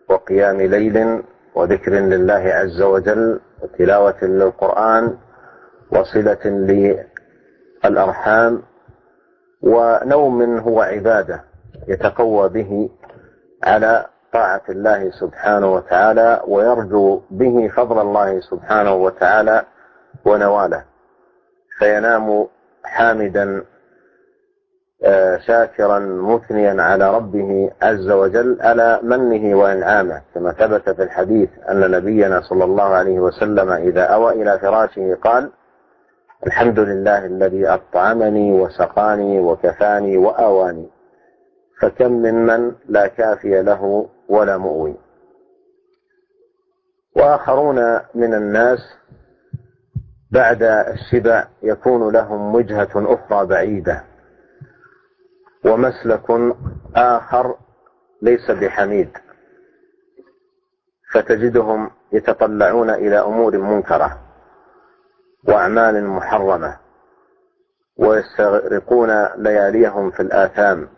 [0.09, 1.23] وقيام ليل
[1.55, 5.17] وذكر لله عز وجل وتلاوة للقرآن
[5.91, 6.45] وصلة
[7.85, 8.63] للأرحام
[9.63, 11.45] ونوم هو عبادة
[11.89, 12.91] يتقوى به
[13.65, 19.65] على طاعة الله سبحانه وتعالى ويرجو به فضل الله سبحانه وتعالى
[20.25, 20.85] ونواله.
[21.79, 22.47] فينام
[22.85, 23.65] حامدا
[25.47, 30.23] شاكرا مثنيا على ربه عز وجل على منه وإنعامه.
[30.35, 35.51] كما ثبت في الحديث أن نبينا صلى الله عليه وسلم إذا أوى إلى فراشه قال
[36.47, 40.89] الحمد لله الذي أطعمني وسقاني وكفاني وآواني
[41.81, 44.95] فكم ممن لا كافي له ولا مؤوي.
[47.17, 48.79] وآخرون من الناس
[50.31, 54.14] بعد الشبع يكون لهم وجهة أخرى بعيدة.
[55.65, 56.55] ومسلك
[56.97, 57.57] آخر
[58.23, 59.11] ليس بحميد.
[61.13, 64.19] فتجدهم يتطلعون إلى أمور منكرة
[65.49, 66.77] وأعمال محرمة
[67.97, 70.89] ويستغرقون لياليهم في الآثام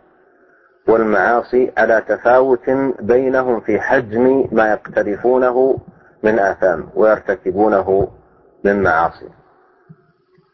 [0.87, 5.77] والمعاصي على تفاوت بينهم في حجم ما يقترفونه
[6.23, 8.07] من آثام ويرتكبونه
[8.63, 9.29] من معاصي.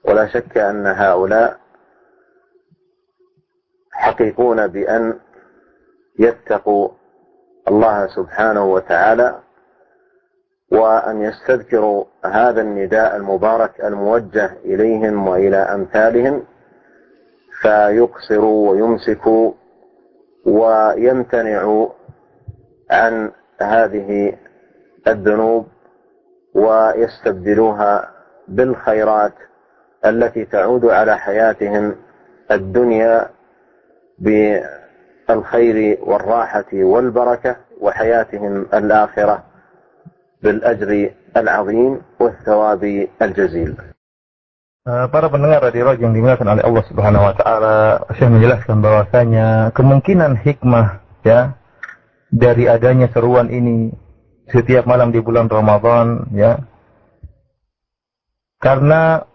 [0.05, 1.62] ولا شك أن هؤلاء
[4.03, 5.19] حقيقون بأن
[6.19, 6.89] يتقوا
[7.67, 9.39] الله سبحانه وتعالى
[10.71, 16.43] وأن يستذكروا هذا النداء المبارك الموجه إليهم وإلى أمثالهم
[17.61, 19.51] فيقصروا ويمسكوا
[20.45, 21.89] ويمتنعوا
[22.91, 24.37] عن هذه
[25.07, 25.67] الذنوب
[26.55, 28.09] ويستبدلوها
[28.47, 29.33] بالخيرات
[30.05, 31.95] التي تعود على حياتهم
[32.51, 33.29] الدنيا
[34.22, 39.44] بالخير والراحة والبركة وحياتهم الآخرة
[40.42, 43.74] بالأجر العظيم والثواب الجزيل
[44.88, 51.04] Para pendengar radio yang dimuliakan oleh Allah Subhanahu wa taala, saya menjelaskan bahwasanya kemungkinan hikmah
[51.28, 51.60] ya
[52.32, 53.92] dari adanya seruan ini
[54.48, 56.64] setiap malam di bulan Ramadan ya.
[58.64, 59.28] Karena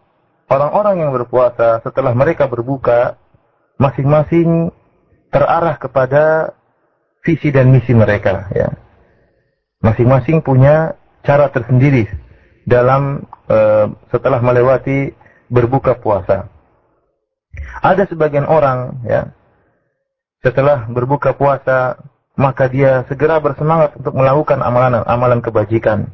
[0.50, 3.22] orang-orang yang berpuasa setelah mereka berbuka
[3.78, 4.74] masing-masing
[5.29, 6.55] terarah kepada
[7.25, 8.73] visi dan misi mereka ya.
[9.79, 12.11] Masing-masing punya cara tersendiri
[12.67, 15.15] dalam uh, setelah melewati
[15.47, 16.51] berbuka puasa.
[17.83, 19.33] Ada sebagian orang ya
[20.45, 21.99] setelah berbuka puasa
[22.39, 26.07] maka dia segera bersemangat untuk melakukan amalan-amalan kebajikan.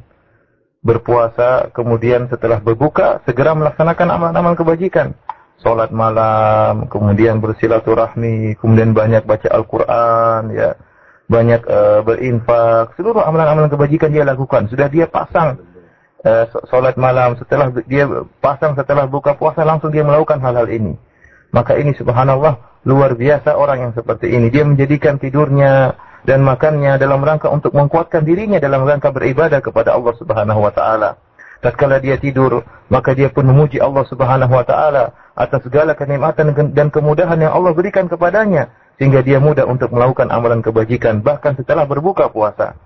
[0.85, 5.17] berpuasa, kemudian setelah berbuka segera melaksanakan amal-amal kebajikan.
[5.63, 10.75] Salat malam, kemudian bersilaturahmi, kemudian banyak baca Al-Qur'an ya.
[11.25, 14.69] Banyak uh, berinfak, seluruh amalan-amalan kebajikan dia lakukan.
[14.69, 15.57] Sudah dia pasang
[16.21, 18.05] uh, salat malam, setelah dia
[18.45, 21.01] pasang setelah buka puasa langsung dia melakukan hal-hal ini.
[21.55, 24.53] Maka ini subhanallah luar biasa orang yang seperti ini.
[24.53, 25.97] Dia menjadikan tidurnya
[26.29, 31.24] dan makannya dalam rangka untuk menguatkan dirinya dalam rangka beribadah kepada Allah Subhanahu wa taala.
[31.65, 32.61] Tatkala dia tidur,
[32.93, 37.73] maka dia pun memuji Allah Subhanahu wa taala atas segala kenikmatan dan kemudahan yang Allah
[37.73, 38.69] berikan kepadanya
[39.01, 42.77] sehingga dia mudah untuk melakukan amalan kebajikan bahkan setelah berbuka puasa.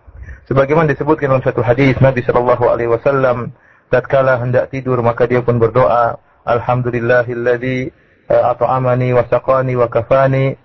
[0.47, 3.53] Sebagaimana disebutkan dalam satu hadis Nabi sallallahu alaihi wasallam
[3.93, 6.17] tatkala hendak tidur maka dia pun berdoa
[6.49, 7.93] alhamdulillahilladzi
[8.31, 10.57] at'amani wa saqani wa kafani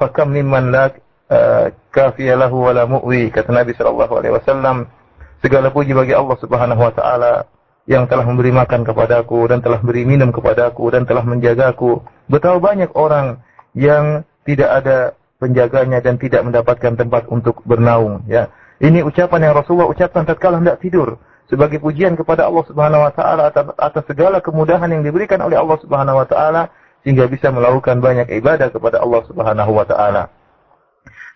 [0.00, 0.94] fakam mimman la
[1.92, 4.88] kafiya lahu wa la mu'wi kata Nabi sallallahu alaihi wasallam
[5.40, 7.48] segala puji bagi Allah Subhanahu wa taala
[7.88, 12.92] yang telah memberi makan kepadaku dan telah beri minum kepadaku dan telah menjagaku betapa banyak
[12.94, 13.40] orang
[13.72, 19.88] yang tidak ada penjaganya dan tidak mendapatkan tempat untuk bernaung ya ini ucapan yang Rasulullah
[19.88, 21.16] ucapkan tatkala hendak tidur
[21.50, 25.76] sebagai pujian kepada Allah Subhanahu wa taala atas, atas segala kemudahan yang diberikan oleh Allah
[25.82, 26.70] Subhanahu wa taala
[27.02, 30.30] sehingga bisa melakukan banyak ibadah kepada Allah Subhanahu wa taala.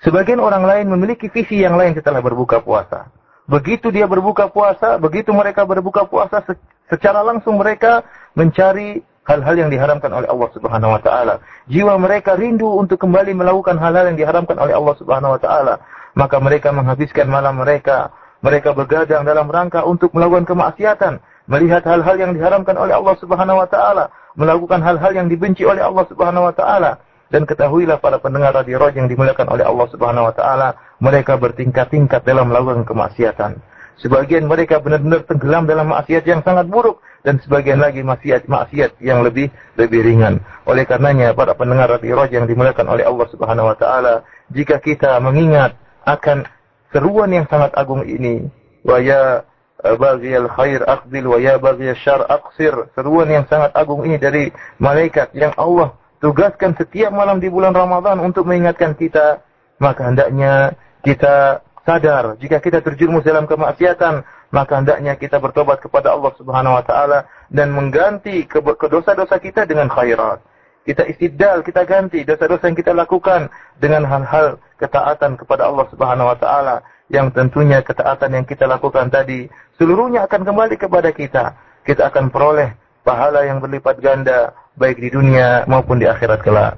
[0.04, 3.08] Sebagian orang lain memiliki visi yang lain setelah berbuka puasa.
[3.44, 6.40] Begitu dia berbuka puasa, begitu mereka berbuka puasa
[6.88, 8.00] secara langsung mereka
[8.32, 11.34] mencari hal-hal yang diharamkan oleh Allah Subhanahu wa taala.
[11.68, 15.74] Jiwa mereka rindu untuk kembali melakukan hal-hal yang diharamkan oleh Allah Subhanahu wa taala.
[16.14, 18.12] Maka mereka menghabiskan malam mereka
[18.44, 21.16] mereka bergadang dalam rangka untuk melakukan kemaksiatan,
[21.48, 26.04] melihat hal-hal yang diharamkan oleh Allah Subhanahu wa taala, melakukan hal-hal yang dibenci oleh Allah
[26.04, 27.00] Subhanahu wa taala.
[27.34, 32.22] Dan ketahuilah para pendengar radio Roj yang dimuliakan oleh Allah Subhanahu wa taala, mereka bertingkat-tingkat
[32.22, 33.58] dalam melakukan kemaksiatan.
[33.98, 39.50] Sebagian mereka benar-benar tenggelam dalam maksiat yang sangat buruk dan sebagian lagi maksiat-maksiat yang lebih
[39.74, 40.46] lebih ringan.
[40.62, 44.22] Oleh karenanya para pendengar radio Roj yang dimuliakan oleh Allah Subhanahu wa taala,
[44.54, 45.74] jika kita mengingat
[46.06, 46.46] akan
[46.94, 48.46] seruan yang sangat agung ini
[48.86, 49.42] wa ya
[49.82, 55.34] baghiyal khair aqbil wa ya baghiyal syar aqsir seruan yang sangat agung ini dari malaikat
[55.34, 59.44] yang Allah tugaskan setiap malam di bulan Ramadan untuk mengingatkan kita
[59.76, 60.72] maka hendaknya
[61.04, 62.40] kita sadar.
[62.40, 67.76] Jika kita terjerumus dalam kemaksiatan maka hendaknya kita bertobat kepada Allah Subhanahu wa taala dan
[67.76, 68.48] mengganti
[68.88, 70.40] dosa-dosa kita dengan khairat.
[70.84, 76.38] Kita istidal, kita ganti dosa-dosa yang kita lakukan dengan hal-hal ketaatan kepada Allah Subhanahu wa
[76.40, 76.76] taala.
[77.12, 79.44] Yang tentunya ketaatan yang kita lakukan tadi
[79.76, 81.52] seluruhnya akan kembali kepada kita.
[81.84, 82.72] Kita akan peroleh
[83.04, 86.74] pahala yang berlipat ganda baik di dunia maupun di akhirat kelak.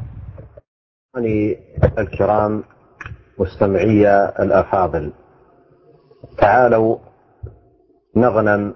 [1.98, 2.64] الكرام
[3.38, 4.04] مستمعي
[4.40, 5.12] الأفاضل
[6.38, 6.96] تعالوا
[8.16, 8.74] نغنم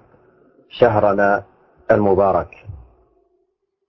[0.69, 1.43] شهرنا
[1.91, 2.51] المبارك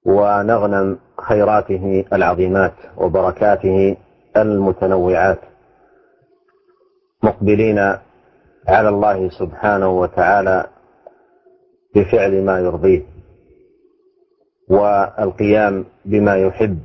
[0.05, 3.97] ونغنم خيراته العظيمات وبركاته
[4.37, 5.41] المتنوعات
[7.23, 7.79] مقبلين
[8.69, 10.67] على الله سبحانه وتعالى
[11.95, 13.12] بفعل ما يرضيه
[14.69, 16.79] والقيام بما يحب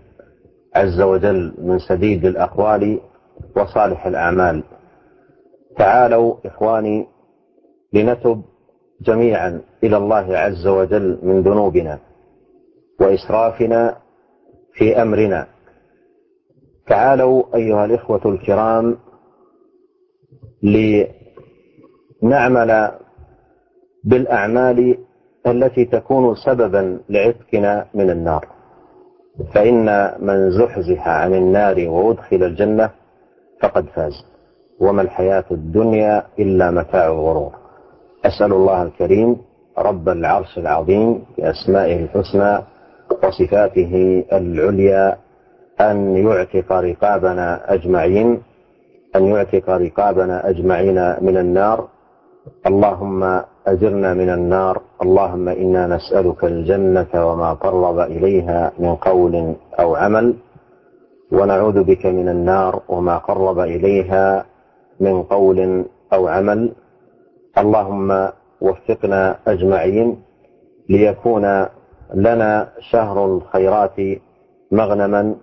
[0.75, 2.99] عز وجل من سديد الأقوال
[3.55, 4.63] وصالح الأعمال.
[5.77, 7.07] تعالوا إخواني
[7.93, 8.41] لنتب
[9.01, 11.99] جميعا إلى الله عز وجل من ذنوبنا
[12.99, 13.97] وإسرافنا
[14.73, 15.47] في أمرنا.
[16.87, 18.97] تعالوا أيها الإخوة الكرام
[22.23, 22.91] لنعمل
[24.03, 24.97] بالأعمال
[25.51, 28.45] التي تكون سببا لعتقنا من النار.
[29.53, 32.89] فإن من زحزح عن النار وأدخل الجنة
[33.61, 34.13] فقد فاز.
[34.79, 37.51] وما الحياة الدنيا إلا متاع الغرور.
[38.25, 39.37] أسأل الله الكريم
[39.77, 42.59] رب العرش العظيم بأسمائه الحسنى
[43.23, 45.17] وصفاته العليا
[45.81, 48.41] أن يعتق رقابنا أجمعين
[49.15, 51.87] أن يعتق رقابنا أجمعين من النار.
[52.67, 60.35] اللهم أجرنا من النار اللهم إنا نسألك الجنة وما قرب إليها من قول أو عمل
[61.31, 64.45] ونعوذ بك من النار وما قرب إليها
[64.99, 66.71] من قول أو عمل.
[67.57, 68.29] اللهم
[68.61, 70.21] وفقنا أجمعين
[70.89, 71.65] ليكون
[72.13, 73.97] لنا شهر الخيرات
[74.71, 75.35] مغنما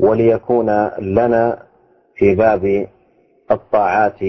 [0.00, 1.58] وليكون لنا
[2.14, 2.86] في باب
[3.50, 4.20] الطاعات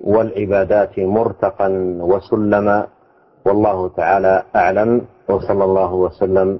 [0.00, 1.68] والعبادات مرتقا
[2.00, 2.86] وسلما.
[3.45, 6.59] والله تعالى اعلم وصلى الله وسلم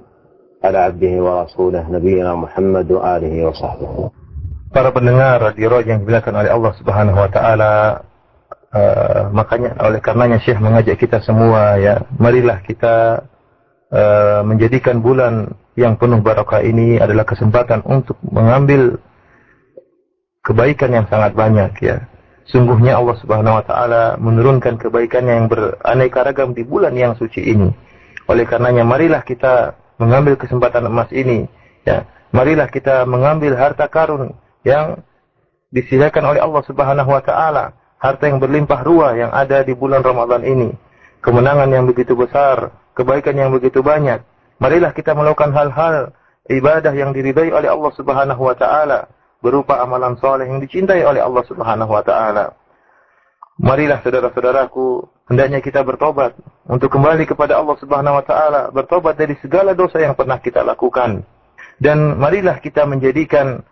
[0.64, 4.10] على عبده ورسوله نبينا محمد واله وصحبه.
[4.72, 7.72] Para pendengar radio yang dimuliakan oleh Allah Subhanahu wa taala,
[8.72, 13.20] Uh, makanya oleh karenanya Syekh mengajak kita semua ya, marilah kita
[13.92, 18.96] uh, menjadikan bulan yang penuh barakah ini adalah kesempatan untuk mengambil
[20.40, 22.00] kebaikan yang sangat banyak ya.
[22.47, 27.67] Sungguhnya Allah Subhanahu wa taala menurunkan kebaikannya yang beraneka ragam di bulan yang suci ini.
[28.31, 31.43] Oleh karenanya marilah kita mengambil kesempatan emas ini
[31.83, 32.07] ya.
[32.31, 34.99] Marilah kita mengambil harta karun yang
[35.71, 40.43] disediakan oleh Allah Subhanahu wa taala, harta yang berlimpah ruah yang ada di bulan Ramadan
[40.43, 40.71] ini.
[41.19, 44.23] Kemenangan yang begitu besar, kebaikan yang begitu banyak.
[44.63, 46.15] Marilah kita melakukan hal-hal
[46.47, 49.11] ibadah yang diridai oleh Allah Subhanahu wa taala
[49.47, 52.51] berupa amalan soleh yang dicintai oleh Allah Subhanahu wa taala.
[53.57, 56.35] Marilah saudara-saudaraku, hendaknya kita bertobat
[56.67, 61.23] untuk kembali kepada Allah Subhanahu wa taala, bertobat dari segala dosa yang pernah kita lakukan.
[61.79, 63.63] Dan marilah kita menjadikan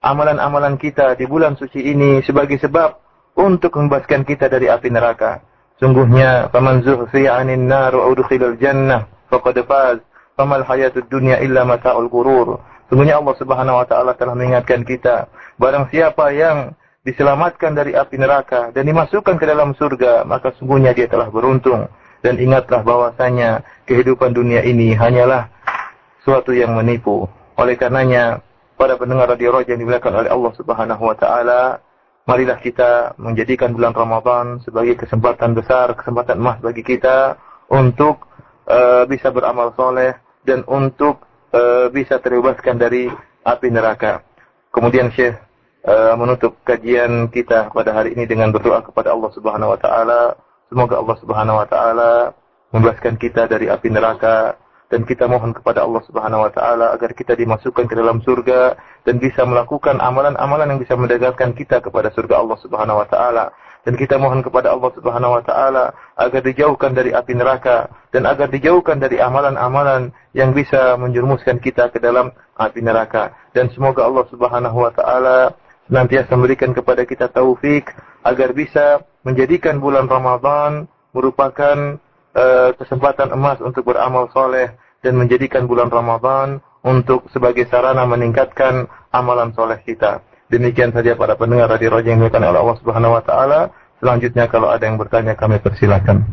[0.00, 2.96] amalan-amalan kita di bulan suci ini sebagai sebab
[3.38, 5.44] untuk membebaskan kita dari api neraka.
[5.78, 10.02] Sungguhnya, "Faman zuhziya 'anil nar wa udkhilal jannah faqad faz,
[10.34, 12.58] famal hayatud dunya illa mata'ul ghurur."
[12.88, 15.28] Sungguhnya Allah Subhanahu wa taala telah mengingatkan kita,
[15.60, 16.72] barang siapa yang
[17.04, 21.88] diselamatkan dari api neraka dan dimasukkan ke dalam surga, maka sungguhnya dia telah beruntung.
[22.18, 25.46] Dan ingatlah bahwasanya kehidupan dunia ini hanyalah
[26.26, 27.30] suatu yang menipu.
[27.54, 28.42] Oleh karenanya,
[28.74, 31.62] pada pendengar radio Roja yang dimuliakan oleh Allah Subhanahu wa taala,
[32.24, 37.36] marilah kita menjadikan bulan Ramadan sebagai kesempatan besar, kesempatan emas bagi kita
[37.68, 38.24] untuk
[38.64, 43.08] uh, bisa beramal soleh dan untuk uh, bisa terbebaskan dari
[43.44, 44.24] api neraka.
[44.72, 45.36] Kemudian Syekh
[45.88, 50.20] uh, menutup kajian kita pada hari ini dengan berdoa kepada Allah Subhanahu wa taala.
[50.68, 52.12] Semoga Allah Subhanahu wa taala
[52.72, 57.36] membebaskan kita dari api neraka dan kita mohon kepada Allah Subhanahu wa taala agar kita
[57.36, 62.58] dimasukkan ke dalam surga dan bisa melakukan amalan-amalan yang bisa mendekatkan kita kepada surga Allah
[62.60, 63.52] Subhanahu wa taala
[63.86, 68.50] dan kita mohon kepada Allah Subhanahu wa taala agar dijauhkan dari api neraka dan agar
[68.50, 74.78] dijauhkan dari amalan-amalan yang bisa menjerumuskan kita ke dalam api neraka dan semoga Allah Subhanahu
[74.82, 75.54] wa taala
[75.88, 77.88] senantiasa memberikan kepada kita taufik
[78.26, 80.84] agar bisa menjadikan bulan Ramadan
[81.16, 81.96] merupakan
[82.36, 89.50] uh, kesempatan emas untuk beramal soleh dan menjadikan bulan Ramadan untuk sebagai sarana meningkatkan amalan
[89.56, 90.22] soleh kita.
[90.48, 93.60] Demikian saja para pendengar Radio Roja yang dimuliakan oleh Allah Subhanahu wa taala.
[94.00, 96.24] Selanjutnya kalau ada yang bertanya kami persilakan.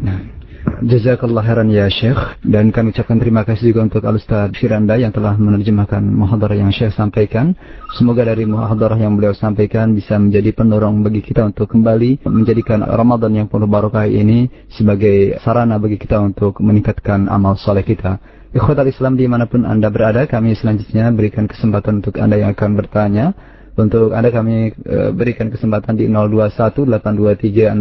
[0.87, 5.11] Jazakallah khairan ya Syekh dan kami ucapkan terima kasih juga untuk Al Ustaz Firanda yang
[5.11, 7.59] telah menerjemahkan muhadarah yang Syekh sampaikan.
[7.99, 13.35] Semoga dari muhadarah yang beliau sampaikan bisa menjadi pendorong bagi kita untuk kembali menjadikan Ramadan
[13.35, 18.15] yang penuh barokah ini sebagai sarana bagi kita untuk meningkatkan amal soleh kita.
[18.55, 22.79] Ikhwatal Islam di mana pun Anda berada, kami selanjutnya berikan kesempatan untuk Anda yang akan
[22.79, 23.35] bertanya
[23.75, 27.75] untuk Anda kami e, berikan kesempatan di 0218236543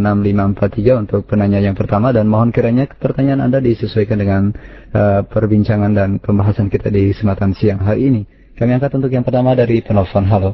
[1.07, 4.51] untuk penanya yang pertama dan mohon kiranya pertanyaan Anda disesuaikan dengan
[4.91, 8.27] e, perbincangan dan pembahasan kita di kesempatan siang hari ini.
[8.59, 10.27] Kami angkat untuk yang pertama dari penelpon.
[10.27, 10.51] Halo.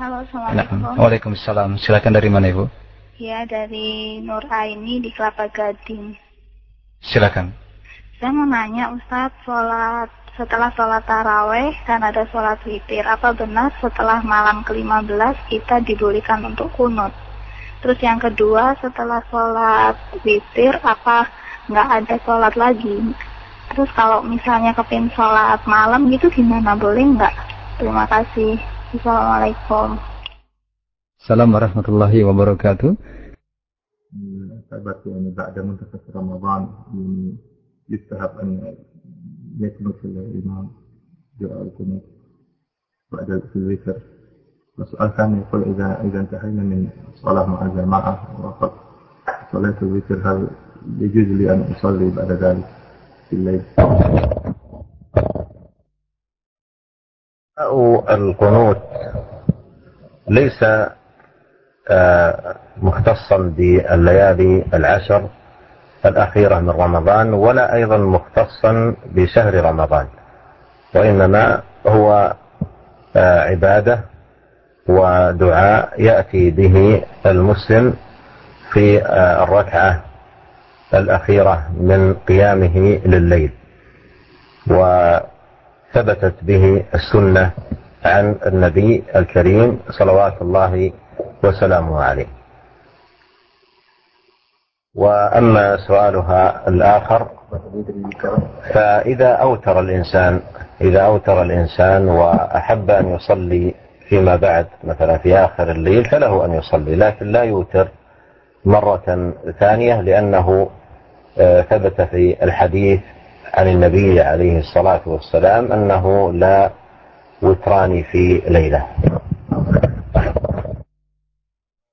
[0.00, 0.80] Halo, Assalamualaikum.
[0.80, 1.76] Nah, Waalaikumsalam.
[1.76, 2.64] Silakan dari mana Ibu?
[3.20, 6.16] Ya, dari Nur Aini di Kelapa Gading.
[7.04, 7.52] Silakan.
[8.16, 13.01] Saya mau nanya Ustadz, sholat setelah sholat taraweh kan ada sholat witir.
[13.03, 17.09] Apa benar setelah malam ke-15 kita dibolehkan untuk kunut?
[17.81, 21.25] Terus yang kedua setelah sholat witir apa
[21.65, 23.13] nggak ada sholat lagi?
[23.73, 27.35] Terus kalau misalnya kepin sholat malam gitu gimana boleh nggak?
[27.81, 28.61] Terima kasih.
[28.93, 29.97] Assalamualaikum.
[31.17, 32.91] Assalamualaikum warahmatullahi wabarakatuh.
[34.71, 36.61] ثبت يعني بعد منتصف رمضان
[37.89, 38.75] يستحب أن
[39.64, 40.70] يكنس الإمام
[41.40, 42.02] دعاء القنوت
[43.12, 43.96] بعد الوتر
[44.78, 48.72] والسؤال الثاني يقول إذا إذا انتهينا من صلاة مع الجماعة وقت
[49.52, 50.48] صلاة الوتر هل
[50.98, 52.64] يجوز لي أن أصلي بعد ذلك
[53.30, 53.62] في الليل؟
[58.10, 58.78] القنوت
[60.28, 60.64] ليس
[62.82, 65.30] مختصا بالليالي العشر
[66.06, 70.06] الأخيرة من رمضان ولا أيضا مختصا بشهر رمضان.
[70.94, 72.34] وإنما هو
[73.16, 74.00] عبادة
[74.88, 77.94] ودعاء يأتي به المسلم
[78.72, 79.06] في
[79.42, 80.00] الركعة
[80.94, 83.50] الأخيرة من قيامه لليل.
[84.66, 87.50] وثبتت به السنة
[88.04, 90.92] عن النبي الكريم صلوات الله
[91.44, 92.26] وسلامه عليه.
[94.94, 97.26] وأما سؤالها الآخر
[98.74, 100.40] فإذا أوتر الإنسان
[100.80, 103.74] إذا أوتر الإنسان وأحب أن يصلي
[104.08, 107.88] فيما بعد مثلا في آخر الليل فله أن يصلي لكن لا يوتر
[108.64, 110.68] مرة ثانية لأنه
[111.70, 113.00] ثبت في الحديث
[113.54, 116.70] عن النبي عليه الصلاة والسلام أنه لا
[117.42, 118.86] وتران في ليلة.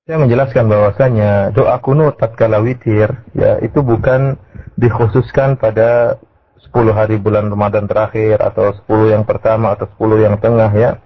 [0.10, 4.42] Saya menjelaskan bahwasanya doa kunut tatkala witir ya itu bukan
[4.74, 6.18] dikhususkan pada
[6.66, 10.98] 10 hari bulan Ramadan terakhir atau 10 yang pertama atau 10 yang tengah ya.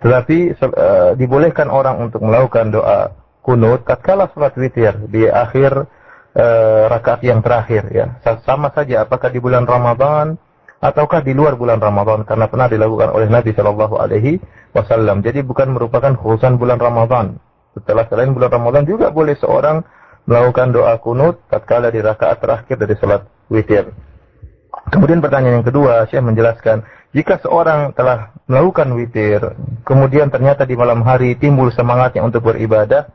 [0.00, 3.12] Tetapi uh, dibolehkan orang untuk melakukan doa
[3.44, 5.84] kunut tatkala salat witir di akhir
[6.32, 8.16] uh, rakaat yang terakhir ya.
[8.48, 10.40] Sama saja apakah di bulan Ramadan
[10.80, 14.40] ataukah di luar bulan Ramadan karena pernah dilakukan oleh Nabi Shallallahu alaihi
[14.72, 15.20] wasallam.
[15.20, 17.44] Jadi bukan merupakan khususan bulan Ramadan
[17.80, 19.82] setelah selain bulan Ramadan juga boleh seorang
[20.28, 23.88] melakukan doa kunut tatkala di rakaat terakhir dari salat witir.
[24.92, 26.84] Kemudian pertanyaan yang kedua, saya menjelaskan,
[27.16, 29.40] jika seorang telah melakukan witir,
[29.88, 33.08] kemudian ternyata di malam hari timbul semangatnya untuk beribadah,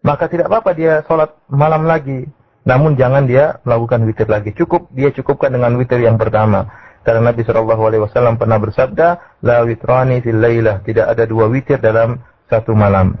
[0.00, 2.24] maka tidak apa-apa dia sholat malam lagi.
[2.66, 4.50] Namun jangan dia melakukan witir lagi.
[4.56, 6.66] Cukup dia cukupkan dengan witir yang pertama.
[7.06, 10.42] Karena Nabi Shallallahu Alaihi Wasallam pernah bersabda, la witrani fil.
[10.82, 13.18] Tidak ada dua witir dalam satu malam.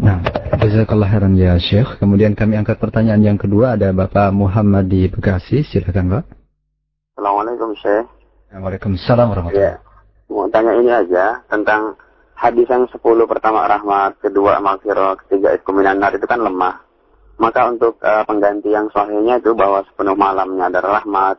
[0.00, 0.24] Nah,
[0.56, 2.00] jazakallah khairan ya Syekh.
[2.00, 5.60] Kemudian kami angkat pertanyaan yang kedua ada Bapak Muhammad di Bekasi.
[5.64, 6.24] Silakan Pak.
[7.16, 8.08] Assalamualaikum Syekh.
[8.50, 9.78] Waalaikumsalam warahmatullahi Ya.
[10.30, 11.98] Mau tanya ini aja tentang
[12.38, 16.80] hadis yang 10 pertama rahmat, kedua maghfirah, ketiga iskuminan nar itu kan lemah.
[17.36, 21.36] Maka untuk uh, pengganti yang sahihnya itu bahwa sepenuh malamnya ada rahmat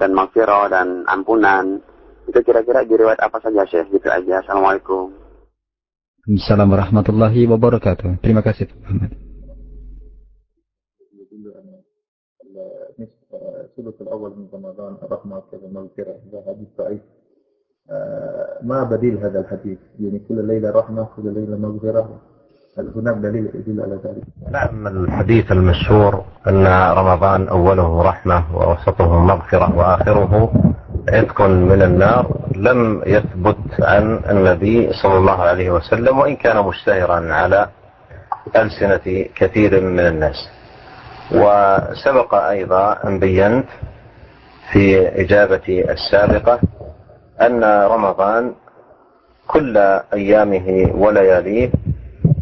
[0.00, 1.84] dan maghfirah dan ampunan.
[2.26, 3.92] Itu kira-kira diriwayat apa saja Syekh?
[3.92, 4.40] Gitu aja.
[4.40, 5.19] Assalamualaikum.
[6.20, 8.20] Assalamualaikum warahmatullahi wabarakatuh.
[8.20, 9.12] Terima kasih Pak Muhammad.
[13.70, 17.00] الثلث الأول من رمضان رحمة ومغفرة هذا حديث ضعيف
[18.62, 22.20] ما بديل هذا الحديث يعني كل ليلة رحمة كل ليلة مغفرة
[22.78, 26.66] هل هناك دليل يدل على ذلك؟ نعم الحديث المشهور أن
[26.98, 30.52] رمضان أوله رحمة ووسطه مغفرة وآخره
[31.08, 37.68] عتق من النار لم يثبت عن النبي صلى الله عليه وسلم وإن كان مشتهرا على
[38.56, 40.48] ألسنة كثير من الناس.
[41.32, 43.66] وسبق أيضا أن بينت
[44.72, 46.60] في إجابتي السابقة
[47.40, 48.52] أن رمضان
[49.46, 49.76] كل
[50.12, 51.70] أيامه ولياليه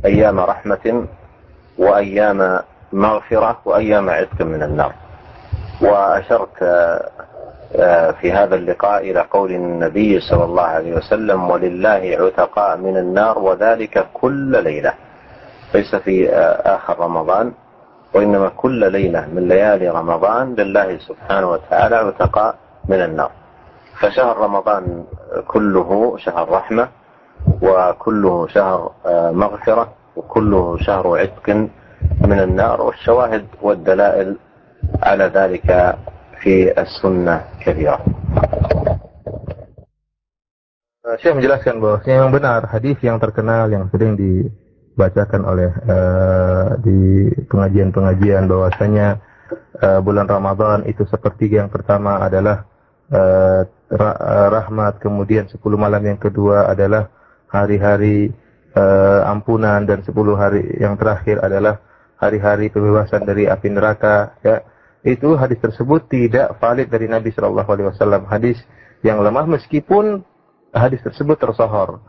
[0.05, 1.07] أيام رحمة
[1.79, 2.61] وأيام
[2.93, 4.93] مغفرة وأيام عتق من النار.
[5.81, 6.59] وأشرت
[8.21, 14.07] في هذا اللقاء إلى قول النبي صلى الله عليه وسلم ولله عتقاء من النار وذلك
[14.15, 14.93] كل ليلة.
[15.75, 17.53] ليس في آه، آخر رمضان
[18.15, 22.55] وإنما كل ليلة من ليالي رمضان لله سبحانه وتعالى عتقاء
[22.89, 23.31] من النار.
[24.01, 25.05] فشهر رمضان
[25.49, 26.89] كله شهر رحمة
[27.63, 31.49] وكله شهر آه، مغفرة وكله شهر عتق
[32.21, 34.37] من النار والشواهد والدلائل
[35.03, 35.97] على ذلك
[36.42, 38.00] في السنة كثيرة
[41.04, 48.50] Saya menjelaskan bahwa yang benar hadis yang terkenal yang sering dibacakan oleh uh, di pengajian-pengajian
[48.50, 49.22] bahwasanya
[49.84, 52.66] uh, bulan Ramadan itu seperti yang pertama adalah
[53.14, 53.62] uh,
[54.50, 57.14] rahmat, kemudian 10 malam yang kedua adalah
[57.46, 58.34] hari-hari
[58.74, 61.78] uh, ampunan dan 10 hari yang terakhir adalah
[62.18, 64.66] hari-hari pembebasan dari api neraka ya
[65.07, 68.23] itu hadis tersebut tidak valid dari Nabi Shallallahu Alaihi Wasallam.
[68.27, 68.59] Hadis
[69.07, 70.27] yang lemah meskipun
[70.75, 72.03] hadis tersebut tersohor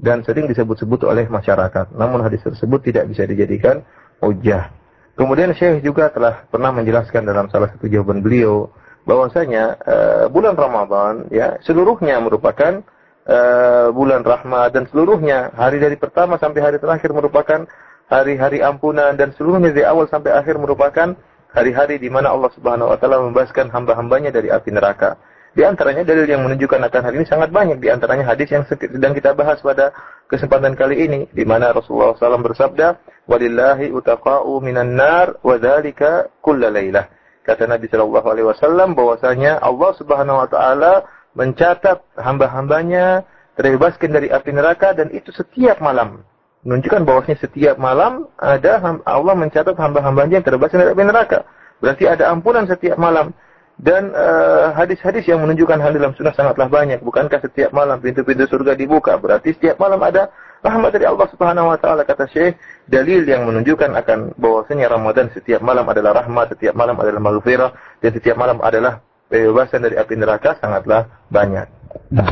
[0.00, 1.94] dan sering disebut-sebut oleh masyarakat.
[1.94, 3.86] Namun hadis tersebut tidak bisa dijadikan
[4.18, 4.74] hujah.
[5.14, 8.72] Kemudian Syekh juga telah pernah menjelaskan dalam salah satu jawaban beliau
[9.04, 12.80] bahwasanya uh, bulan Ramadan ya seluruhnya merupakan
[13.28, 17.66] uh, bulan rahmat dan seluruhnya hari dari pertama sampai hari terakhir merupakan
[18.08, 21.18] hari-hari ampunan dan seluruhnya dari awal sampai akhir merupakan
[21.52, 25.20] hari-hari di mana Allah Subhanahu wa taala membebaskan hamba-hambanya dari api neraka.
[25.52, 27.76] Di antaranya dalil yang menunjukkan akan hal ini sangat banyak.
[27.76, 29.92] Di antaranya hadis yang sedang kita bahas pada
[30.24, 32.96] kesempatan kali ini, di mana Rasulullah SAW bersabda,
[33.28, 37.04] "Walillahi utaqa'u minan nar wa dzalika kulla lailah."
[37.44, 40.92] Kata Nabi Shallallahu Alaihi Wasallam bahwasanya Allah Subhanahu Wa Taala
[41.36, 43.28] mencatat hamba-hambanya
[43.60, 46.24] terbebaskan dari api neraka dan itu setiap malam
[46.62, 51.42] menunjukkan bahwasanya setiap malam ada Allah mencatat hamba-hambanya yang terbebas dari neraka.
[51.82, 53.34] Berarti ada ampunan setiap malam.
[53.82, 57.02] Dan eh, hadis-hadis uh, yang menunjukkan hal dalam sunnah sangatlah banyak.
[57.02, 59.18] Bukankah setiap malam pintu-pintu surga dibuka?
[59.18, 60.30] Berarti setiap malam ada
[60.62, 62.54] rahmat dari Allah Subhanahu wa taala kata Syekh,
[62.86, 68.10] dalil yang menunjukkan akan bahwasanya Ramadan setiap malam adalah rahmat, setiap malam adalah maghfirah dan
[68.14, 71.66] setiap malam adalah pembebasan dari api neraka sangatlah banyak.
[72.14, 72.28] Nah,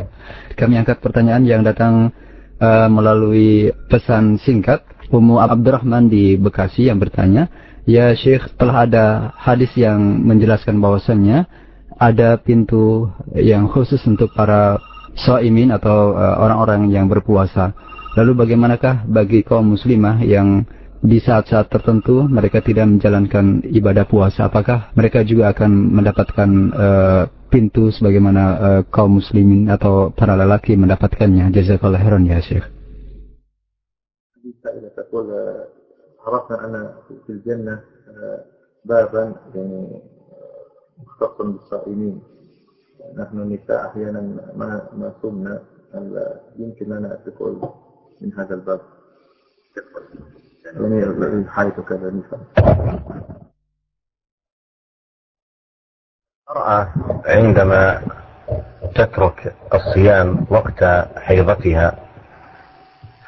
[0.55, 2.15] kami angkat pertanyaan yang datang
[2.61, 7.51] uh, melalui pesan singkat Ummu Abdurrahman di Bekasi yang bertanya,
[7.83, 9.05] "Ya Syekh, telah ada
[9.35, 11.51] hadis yang menjelaskan bahwasannya
[12.01, 14.79] ada pintu yang khusus untuk para
[15.19, 17.77] soimin atau uh, orang-orang yang berpuasa.
[18.17, 20.67] Lalu bagaimanakah bagi kaum muslimah yang
[21.01, 27.91] di saat-saat tertentu mereka tidak menjalankan ibadah puasa, apakah mereka juga akan mendapatkan uh, pintu
[27.91, 31.51] sebagaimana uh, kaum muslimin atau para lelaki mendapatkannya?
[31.51, 32.67] Jazakallah khairan ya Syekh.
[35.11, 35.27] تقول
[36.27, 36.95] عرفنا أن
[37.27, 37.81] في الجنة
[38.85, 40.03] بابا يعني
[40.99, 42.23] مختص بالصائمين
[43.17, 44.21] نحن النساء أحيانا
[44.57, 45.63] ما ما صمنا
[46.59, 47.61] يمكن لنا الدخول
[48.21, 48.81] من هذا الباب
[50.65, 52.41] يعني وكذا النساء
[56.51, 56.89] المرأة
[57.27, 58.03] عندما
[58.95, 60.85] تترك الصيام وقت
[61.17, 61.95] حيضتها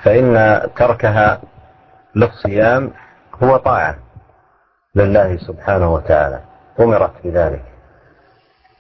[0.02, 1.40] فإن تركها
[2.14, 2.90] للصيام
[3.42, 3.96] هو طاعة
[4.94, 6.40] لله سبحانه وتعالى
[6.80, 7.62] أمرت بذلك.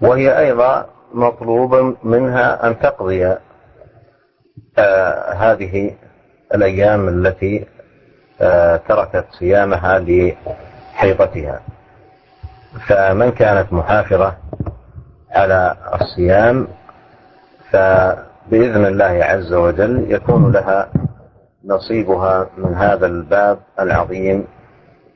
[0.00, 3.26] وهي أيضا مطلوب منها أن تقضي
[4.78, 5.94] آه هذه
[6.54, 7.66] الأيام التي
[8.40, 11.60] آه تركت صيامها لحيضتها.
[12.87, 14.33] فمن كانت محافظة
[15.31, 16.67] على الصيام
[17.71, 20.89] فبإذن الله عز وجل يكون لها
[21.65, 24.45] نصيبها من هذا الباب العظيم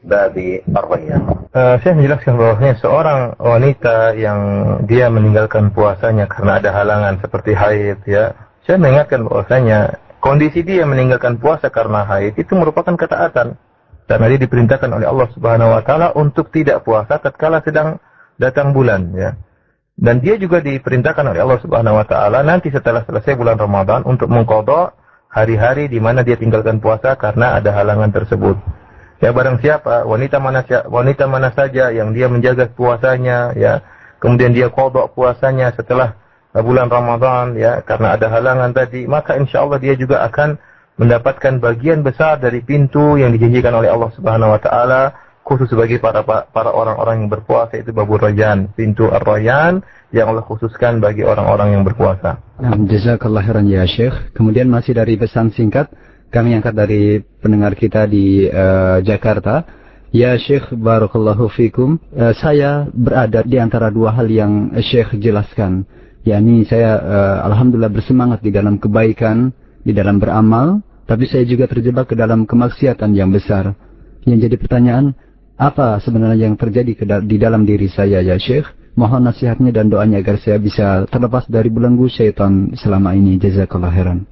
[0.04, 0.36] باب
[0.78, 4.40] الريان Uh, saya menjelaskan bahwasanya seorang wanita yang
[4.88, 8.32] dia meninggalkan puasanya karena ada halangan seperti haid ya.
[8.64, 13.60] Saya mengingatkan bahwasanya kondisi dia meninggalkan puasa karena haid itu merupakan ketaatan.
[14.07, 17.99] Karena dia diperintahkan oleh Allah Subhanahu wa taala untuk tidak puasa tatkala sedang
[18.39, 19.35] datang bulan ya.
[19.97, 24.31] Dan dia juga diperintahkan oleh Allah Subhanahu wa taala nanti setelah selesai bulan Ramadan untuk
[24.31, 24.95] mengkodok
[25.27, 28.55] hari-hari di mana dia tinggalkan puasa karena ada halangan tersebut.
[29.19, 33.81] Ya barang siapa wanita mana wanita mana saja yang dia menjaga puasanya ya,
[34.21, 36.15] kemudian dia kodok puasanya setelah
[36.53, 40.61] bulan Ramadan ya karena ada halangan tadi, maka insya Allah dia juga akan
[40.97, 45.03] mendapatkan bagian besar dari pintu yang dijanjikan oleh Allah Subhanahu wa taala
[45.47, 49.79] khusus bagi para para orang-orang yang berpuasa itu babur rayan, pintu ar-rayyan
[50.11, 52.43] yang Allah khususkan bagi orang-orang yang berpuasa.
[52.59, 54.35] Nah, jazakallah khairan ya Syekh.
[54.35, 55.87] Kemudian masih dari pesan singkat
[56.35, 59.63] kami angkat dari pendengar kita di uh, Jakarta.
[60.11, 65.87] Ya Syekh Barakallahu Fikum, uh, saya berada di antara dua hal yang Syekh jelaskan.
[66.27, 69.55] yakni saya uh, Alhamdulillah bersemangat di dalam kebaikan,
[69.87, 73.79] di dalam beramal, tapi saya juga terjebak ke dalam kemaksiatan yang besar.
[74.27, 75.15] Yang jadi pertanyaan,
[75.55, 78.67] apa sebenarnya yang terjadi di dalam diri saya ya Syekh?
[78.99, 83.39] Mohon nasihatnya dan doanya agar saya bisa terlepas dari belenggu syaitan selama ini.
[83.39, 84.25] Jazakallah khairan.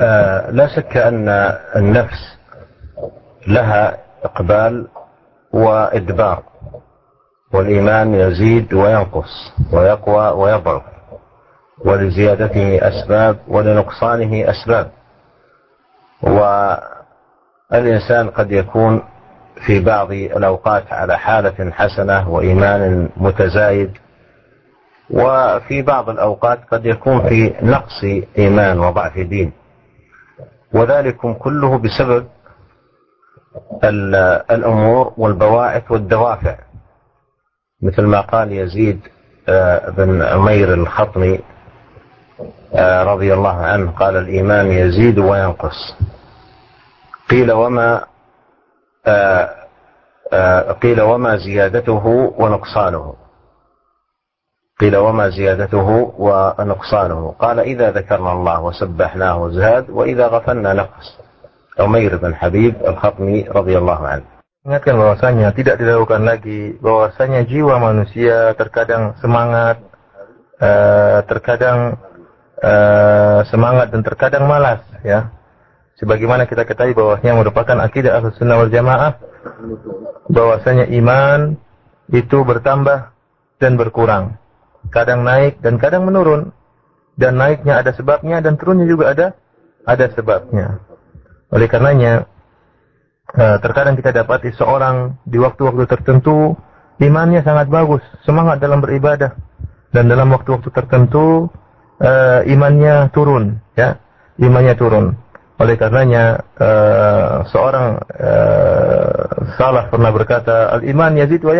[0.00, 1.28] آه لا شك أن
[1.76, 2.38] النفس
[3.48, 4.86] لها إقبال
[5.52, 6.42] وإدبار
[7.52, 10.82] والإيمان يزيد وينقص ويقوى ويضعف
[11.84, 14.90] ولزيادته أسباب ولنقصانه أسباب.
[17.72, 19.02] والإنسان قد يكون
[19.66, 23.92] في بعض الأوقات على حالة حسنة وإيمان متزايد
[25.10, 28.04] وفي بعض الأوقات قد يكون في نقص
[28.38, 29.52] إيمان وضعف دين.
[30.74, 32.26] وذلكم كله بسبب
[34.50, 36.56] الأمور والبواعث والدوافع.
[37.82, 39.00] مثل ما قال يزيد
[39.48, 41.40] آه، بن عمير الخطمي
[42.74, 45.96] آه، رضي الله عنه قال الإيمان يزيد وينقص.
[47.30, 48.04] قيل وما
[49.06, 52.06] آه، قيل وما زيادته
[52.38, 53.14] ونقصانه.
[54.79, 61.07] قيل وما زيادته ونقصانه قال إذا ذكرنا الله وسبحناه زاد وإذا غفلنا نقص
[61.79, 64.23] عمير بن حبيب الخطمي رضي الله عنه
[64.59, 69.79] Ingatkan bahwasanya tidak diragukan lagi bahwasanya jiwa manusia terkadang semangat,
[70.59, 71.95] uh, terkadang
[72.59, 75.31] uh, semangat dan terkadang malas, ya.
[75.95, 79.15] Sebagaimana kita ketahui bahwasanya merupakan akidah Ahlus Sunnah wal Jamaah
[80.27, 81.55] bahwasanya iman
[82.11, 83.15] itu bertambah
[83.63, 84.35] dan berkurang.
[84.92, 86.52] Kadang naik dan kadang menurun.
[87.14, 89.26] Dan naiknya ada sebabnya dan turunnya juga ada
[89.86, 90.82] ada sebabnya.
[91.54, 92.26] Oleh karenanya
[93.34, 96.54] Eh, terkadang kita dapati seorang di waktu-waktu tertentu
[97.02, 99.34] imannya sangat bagus, semangat dalam beribadah
[99.90, 101.50] dan dalam waktu-waktu tertentu
[101.98, 103.98] uh, imannya turun, ya,
[104.38, 105.18] imannya turun.
[105.58, 108.02] Oleh karenanya uh, seorang
[109.58, 111.54] salah pernah berkata al-iman yazid wa.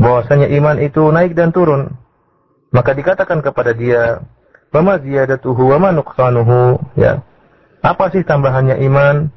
[0.00, 1.92] Bahwasanya iman itu naik dan turun.
[2.72, 4.24] Maka dikatakan kepada dia,
[4.72, 7.20] "Wa ziyadatuhu wa ma nuqsanuhu?" Ya.
[7.84, 9.28] Apa sih tambahannya iman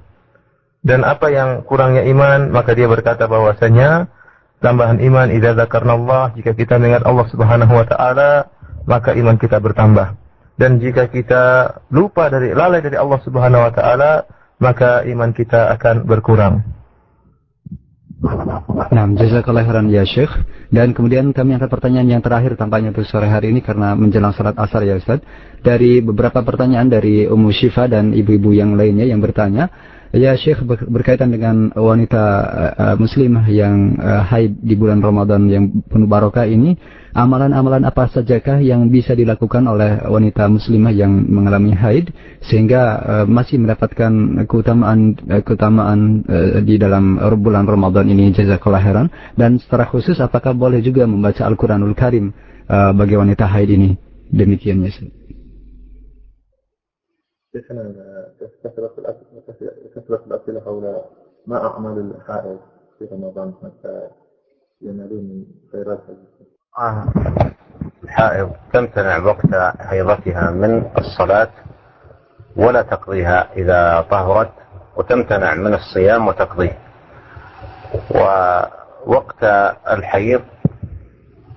[0.87, 2.47] dan apa yang kurangnya iman?
[2.55, 4.07] Maka dia berkata bahwasanya
[4.63, 8.47] tambahan iman idza dzakarnallah jika kita mengingat Allah Subhanahu wa taala
[8.87, 10.15] maka iman kita bertambah
[10.55, 11.43] dan jika kita
[11.91, 14.11] lupa dari lalai dari Allah Subhanahu wa taala
[14.63, 16.63] maka iman kita akan berkurang.
[18.93, 20.31] Nah, jazakallah khairan ya Syekh.
[20.73, 24.57] Dan kemudian kami angkat pertanyaan yang terakhir tampaknya untuk sore hari ini karena menjelang salat
[24.57, 25.21] asar ya Ustaz.
[25.63, 29.69] Dari beberapa pertanyaan dari Ummu Syifa dan ibu-ibu yang lainnya yang bertanya,
[30.13, 30.61] Ya Syekh
[30.93, 32.23] berkaitan dengan wanita
[32.77, 36.77] uh, muslimah yang uh, haid di bulan Ramadan yang penuh barokah ini,
[37.17, 42.13] amalan-amalan apa sajakah yang bisa dilakukan oleh wanita muslimah yang mengalami haid
[42.45, 49.09] sehingga uh, masih mendapatkan keutamaan uh, keutamaan uh, di dalam bulan Ramadan ini jazakallah khairan
[49.33, 52.29] dan secara khusus apakah boleh juga membaca Al-Qur'anul Karim
[52.69, 53.97] uh, bagi wanita haid ini?
[54.29, 55.22] Demikian ya Syekh.
[57.53, 57.93] كثرة
[59.95, 61.01] كثرة الأسئلة حول
[61.47, 62.59] ما أعمال الحائض
[62.99, 64.07] في رمضان حتى
[64.81, 65.99] ينالون من خيرات
[66.79, 67.05] آه.
[68.03, 71.49] الحائض تمتنع وقت حيضتها من الصلاة
[72.55, 74.51] ولا تقضيها إذا طهرت
[74.97, 76.77] وتمتنع من الصيام وتقضيه
[78.15, 79.43] ووقت
[79.91, 80.41] الحيض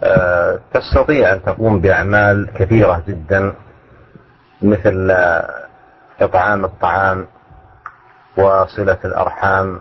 [0.03, 3.55] آه، تستطيع أن تقوم بأعمال كثيرة جدا
[4.63, 5.11] مثل
[6.21, 7.27] إطعام الطعام
[8.39, 9.81] وصلة الأرحام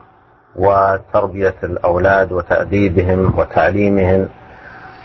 [0.55, 4.29] وتربية الأولاد وتأديبهم وتعليمهم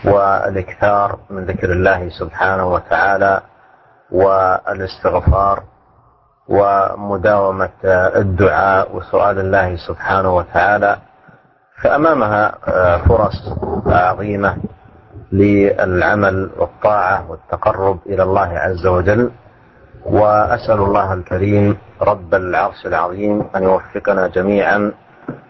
[0.05, 3.41] والإكثار من ذكر الله سبحانه وتعالى
[4.11, 5.63] والإستغفار
[6.47, 7.69] ومداومة
[8.15, 10.97] الدعاء وسؤال الله سبحانه وتعالى
[11.81, 12.51] فأمامها
[12.97, 13.53] فرص
[13.87, 14.57] عظيمة
[15.31, 19.31] للعمل والطاعة والتقرب إلى الله عز وجل.
[20.05, 24.91] وأسأل الله الكريم رب العرش العظيم أن يوفقنا جميعا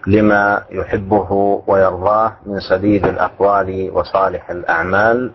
[0.07, 5.31] لما يحبه ويرضاه من سديد الأقوال وصالح الأعمال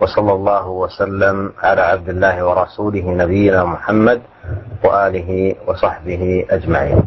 [0.00, 4.22] وصلى الله وسلم على عبد الله ورسوله نبينا محمد
[4.84, 7.02] وآله وصحبه أجمعين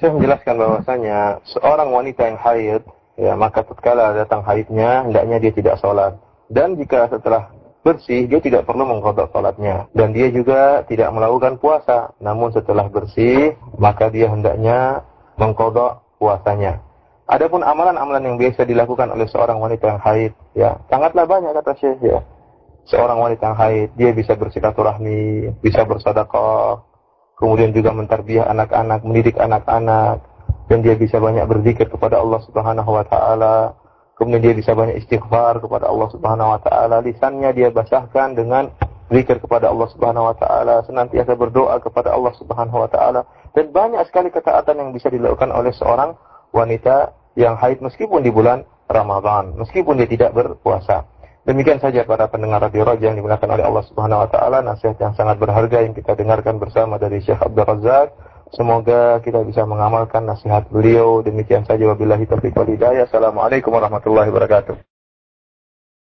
[0.00, 2.80] Saya menjelaskan bahwasanya seorang wanita yang haid,
[3.20, 6.16] ya maka tatkala datang haidnya, hendaknya dia tidak sholat.
[6.48, 9.88] Dan jika setelah bersih, dia tidak perlu mengkodok sholatnya.
[9.96, 12.12] Dan dia juga tidak melakukan puasa.
[12.20, 15.04] Namun setelah bersih, maka dia hendaknya
[15.40, 16.84] mengkodok puasanya.
[17.30, 22.02] Adapun amalan-amalan yang biasa dilakukan oleh seorang wanita yang haid, ya sangatlah banyak kata Syekh
[22.02, 22.18] ya.
[22.90, 26.82] Seorang wanita yang haid, dia bisa bersilaturahmi, bisa bersedekah,
[27.38, 30.18] kemudian juga mentarbiah anak-anak, mendidik anak-anak,
[30.66, 33.78] dan dia bisa banyak berzikir kepada Allah Subhanahu wa taala,
[34.20, 38.68] kemudian dia bisa banyak istighfar kepada Allah Subhanahu wa taala, lisannya dia basahkan dengan
[39.08, 43.24] zikir kepada Allah Subhanahu wa taala, senantiasa berdoa kepada Allah Subhanahu wa taala.
[43.56, 46.20] Dan banyak sekali ketaatan yang bisa dilakukan oleh seorang
[46.52, 48.60] wanita yang haid meskipun di bulan
[48.92, 51.08] Ramadan, meskipun dia tidak berpuasa.
[51.48, 55.16] Demikian saja para pendengar radio Raja yang dimuliakan oleh Allah Subhanahu wa taala, nasihat yang
[55.16, 58.12] sangat berharga yang kita dengarkan bersama dari Syekh Abdul Razak
[58.50, 61.22] Semoga kita bisa mengamalkan nasihat beliau.
[61.22, 63.06] Demikian saja wabillahi taufiq wal hidayah.
[63.06, 64.74] Assalamualaikum warahmatullahi wabarakatuh.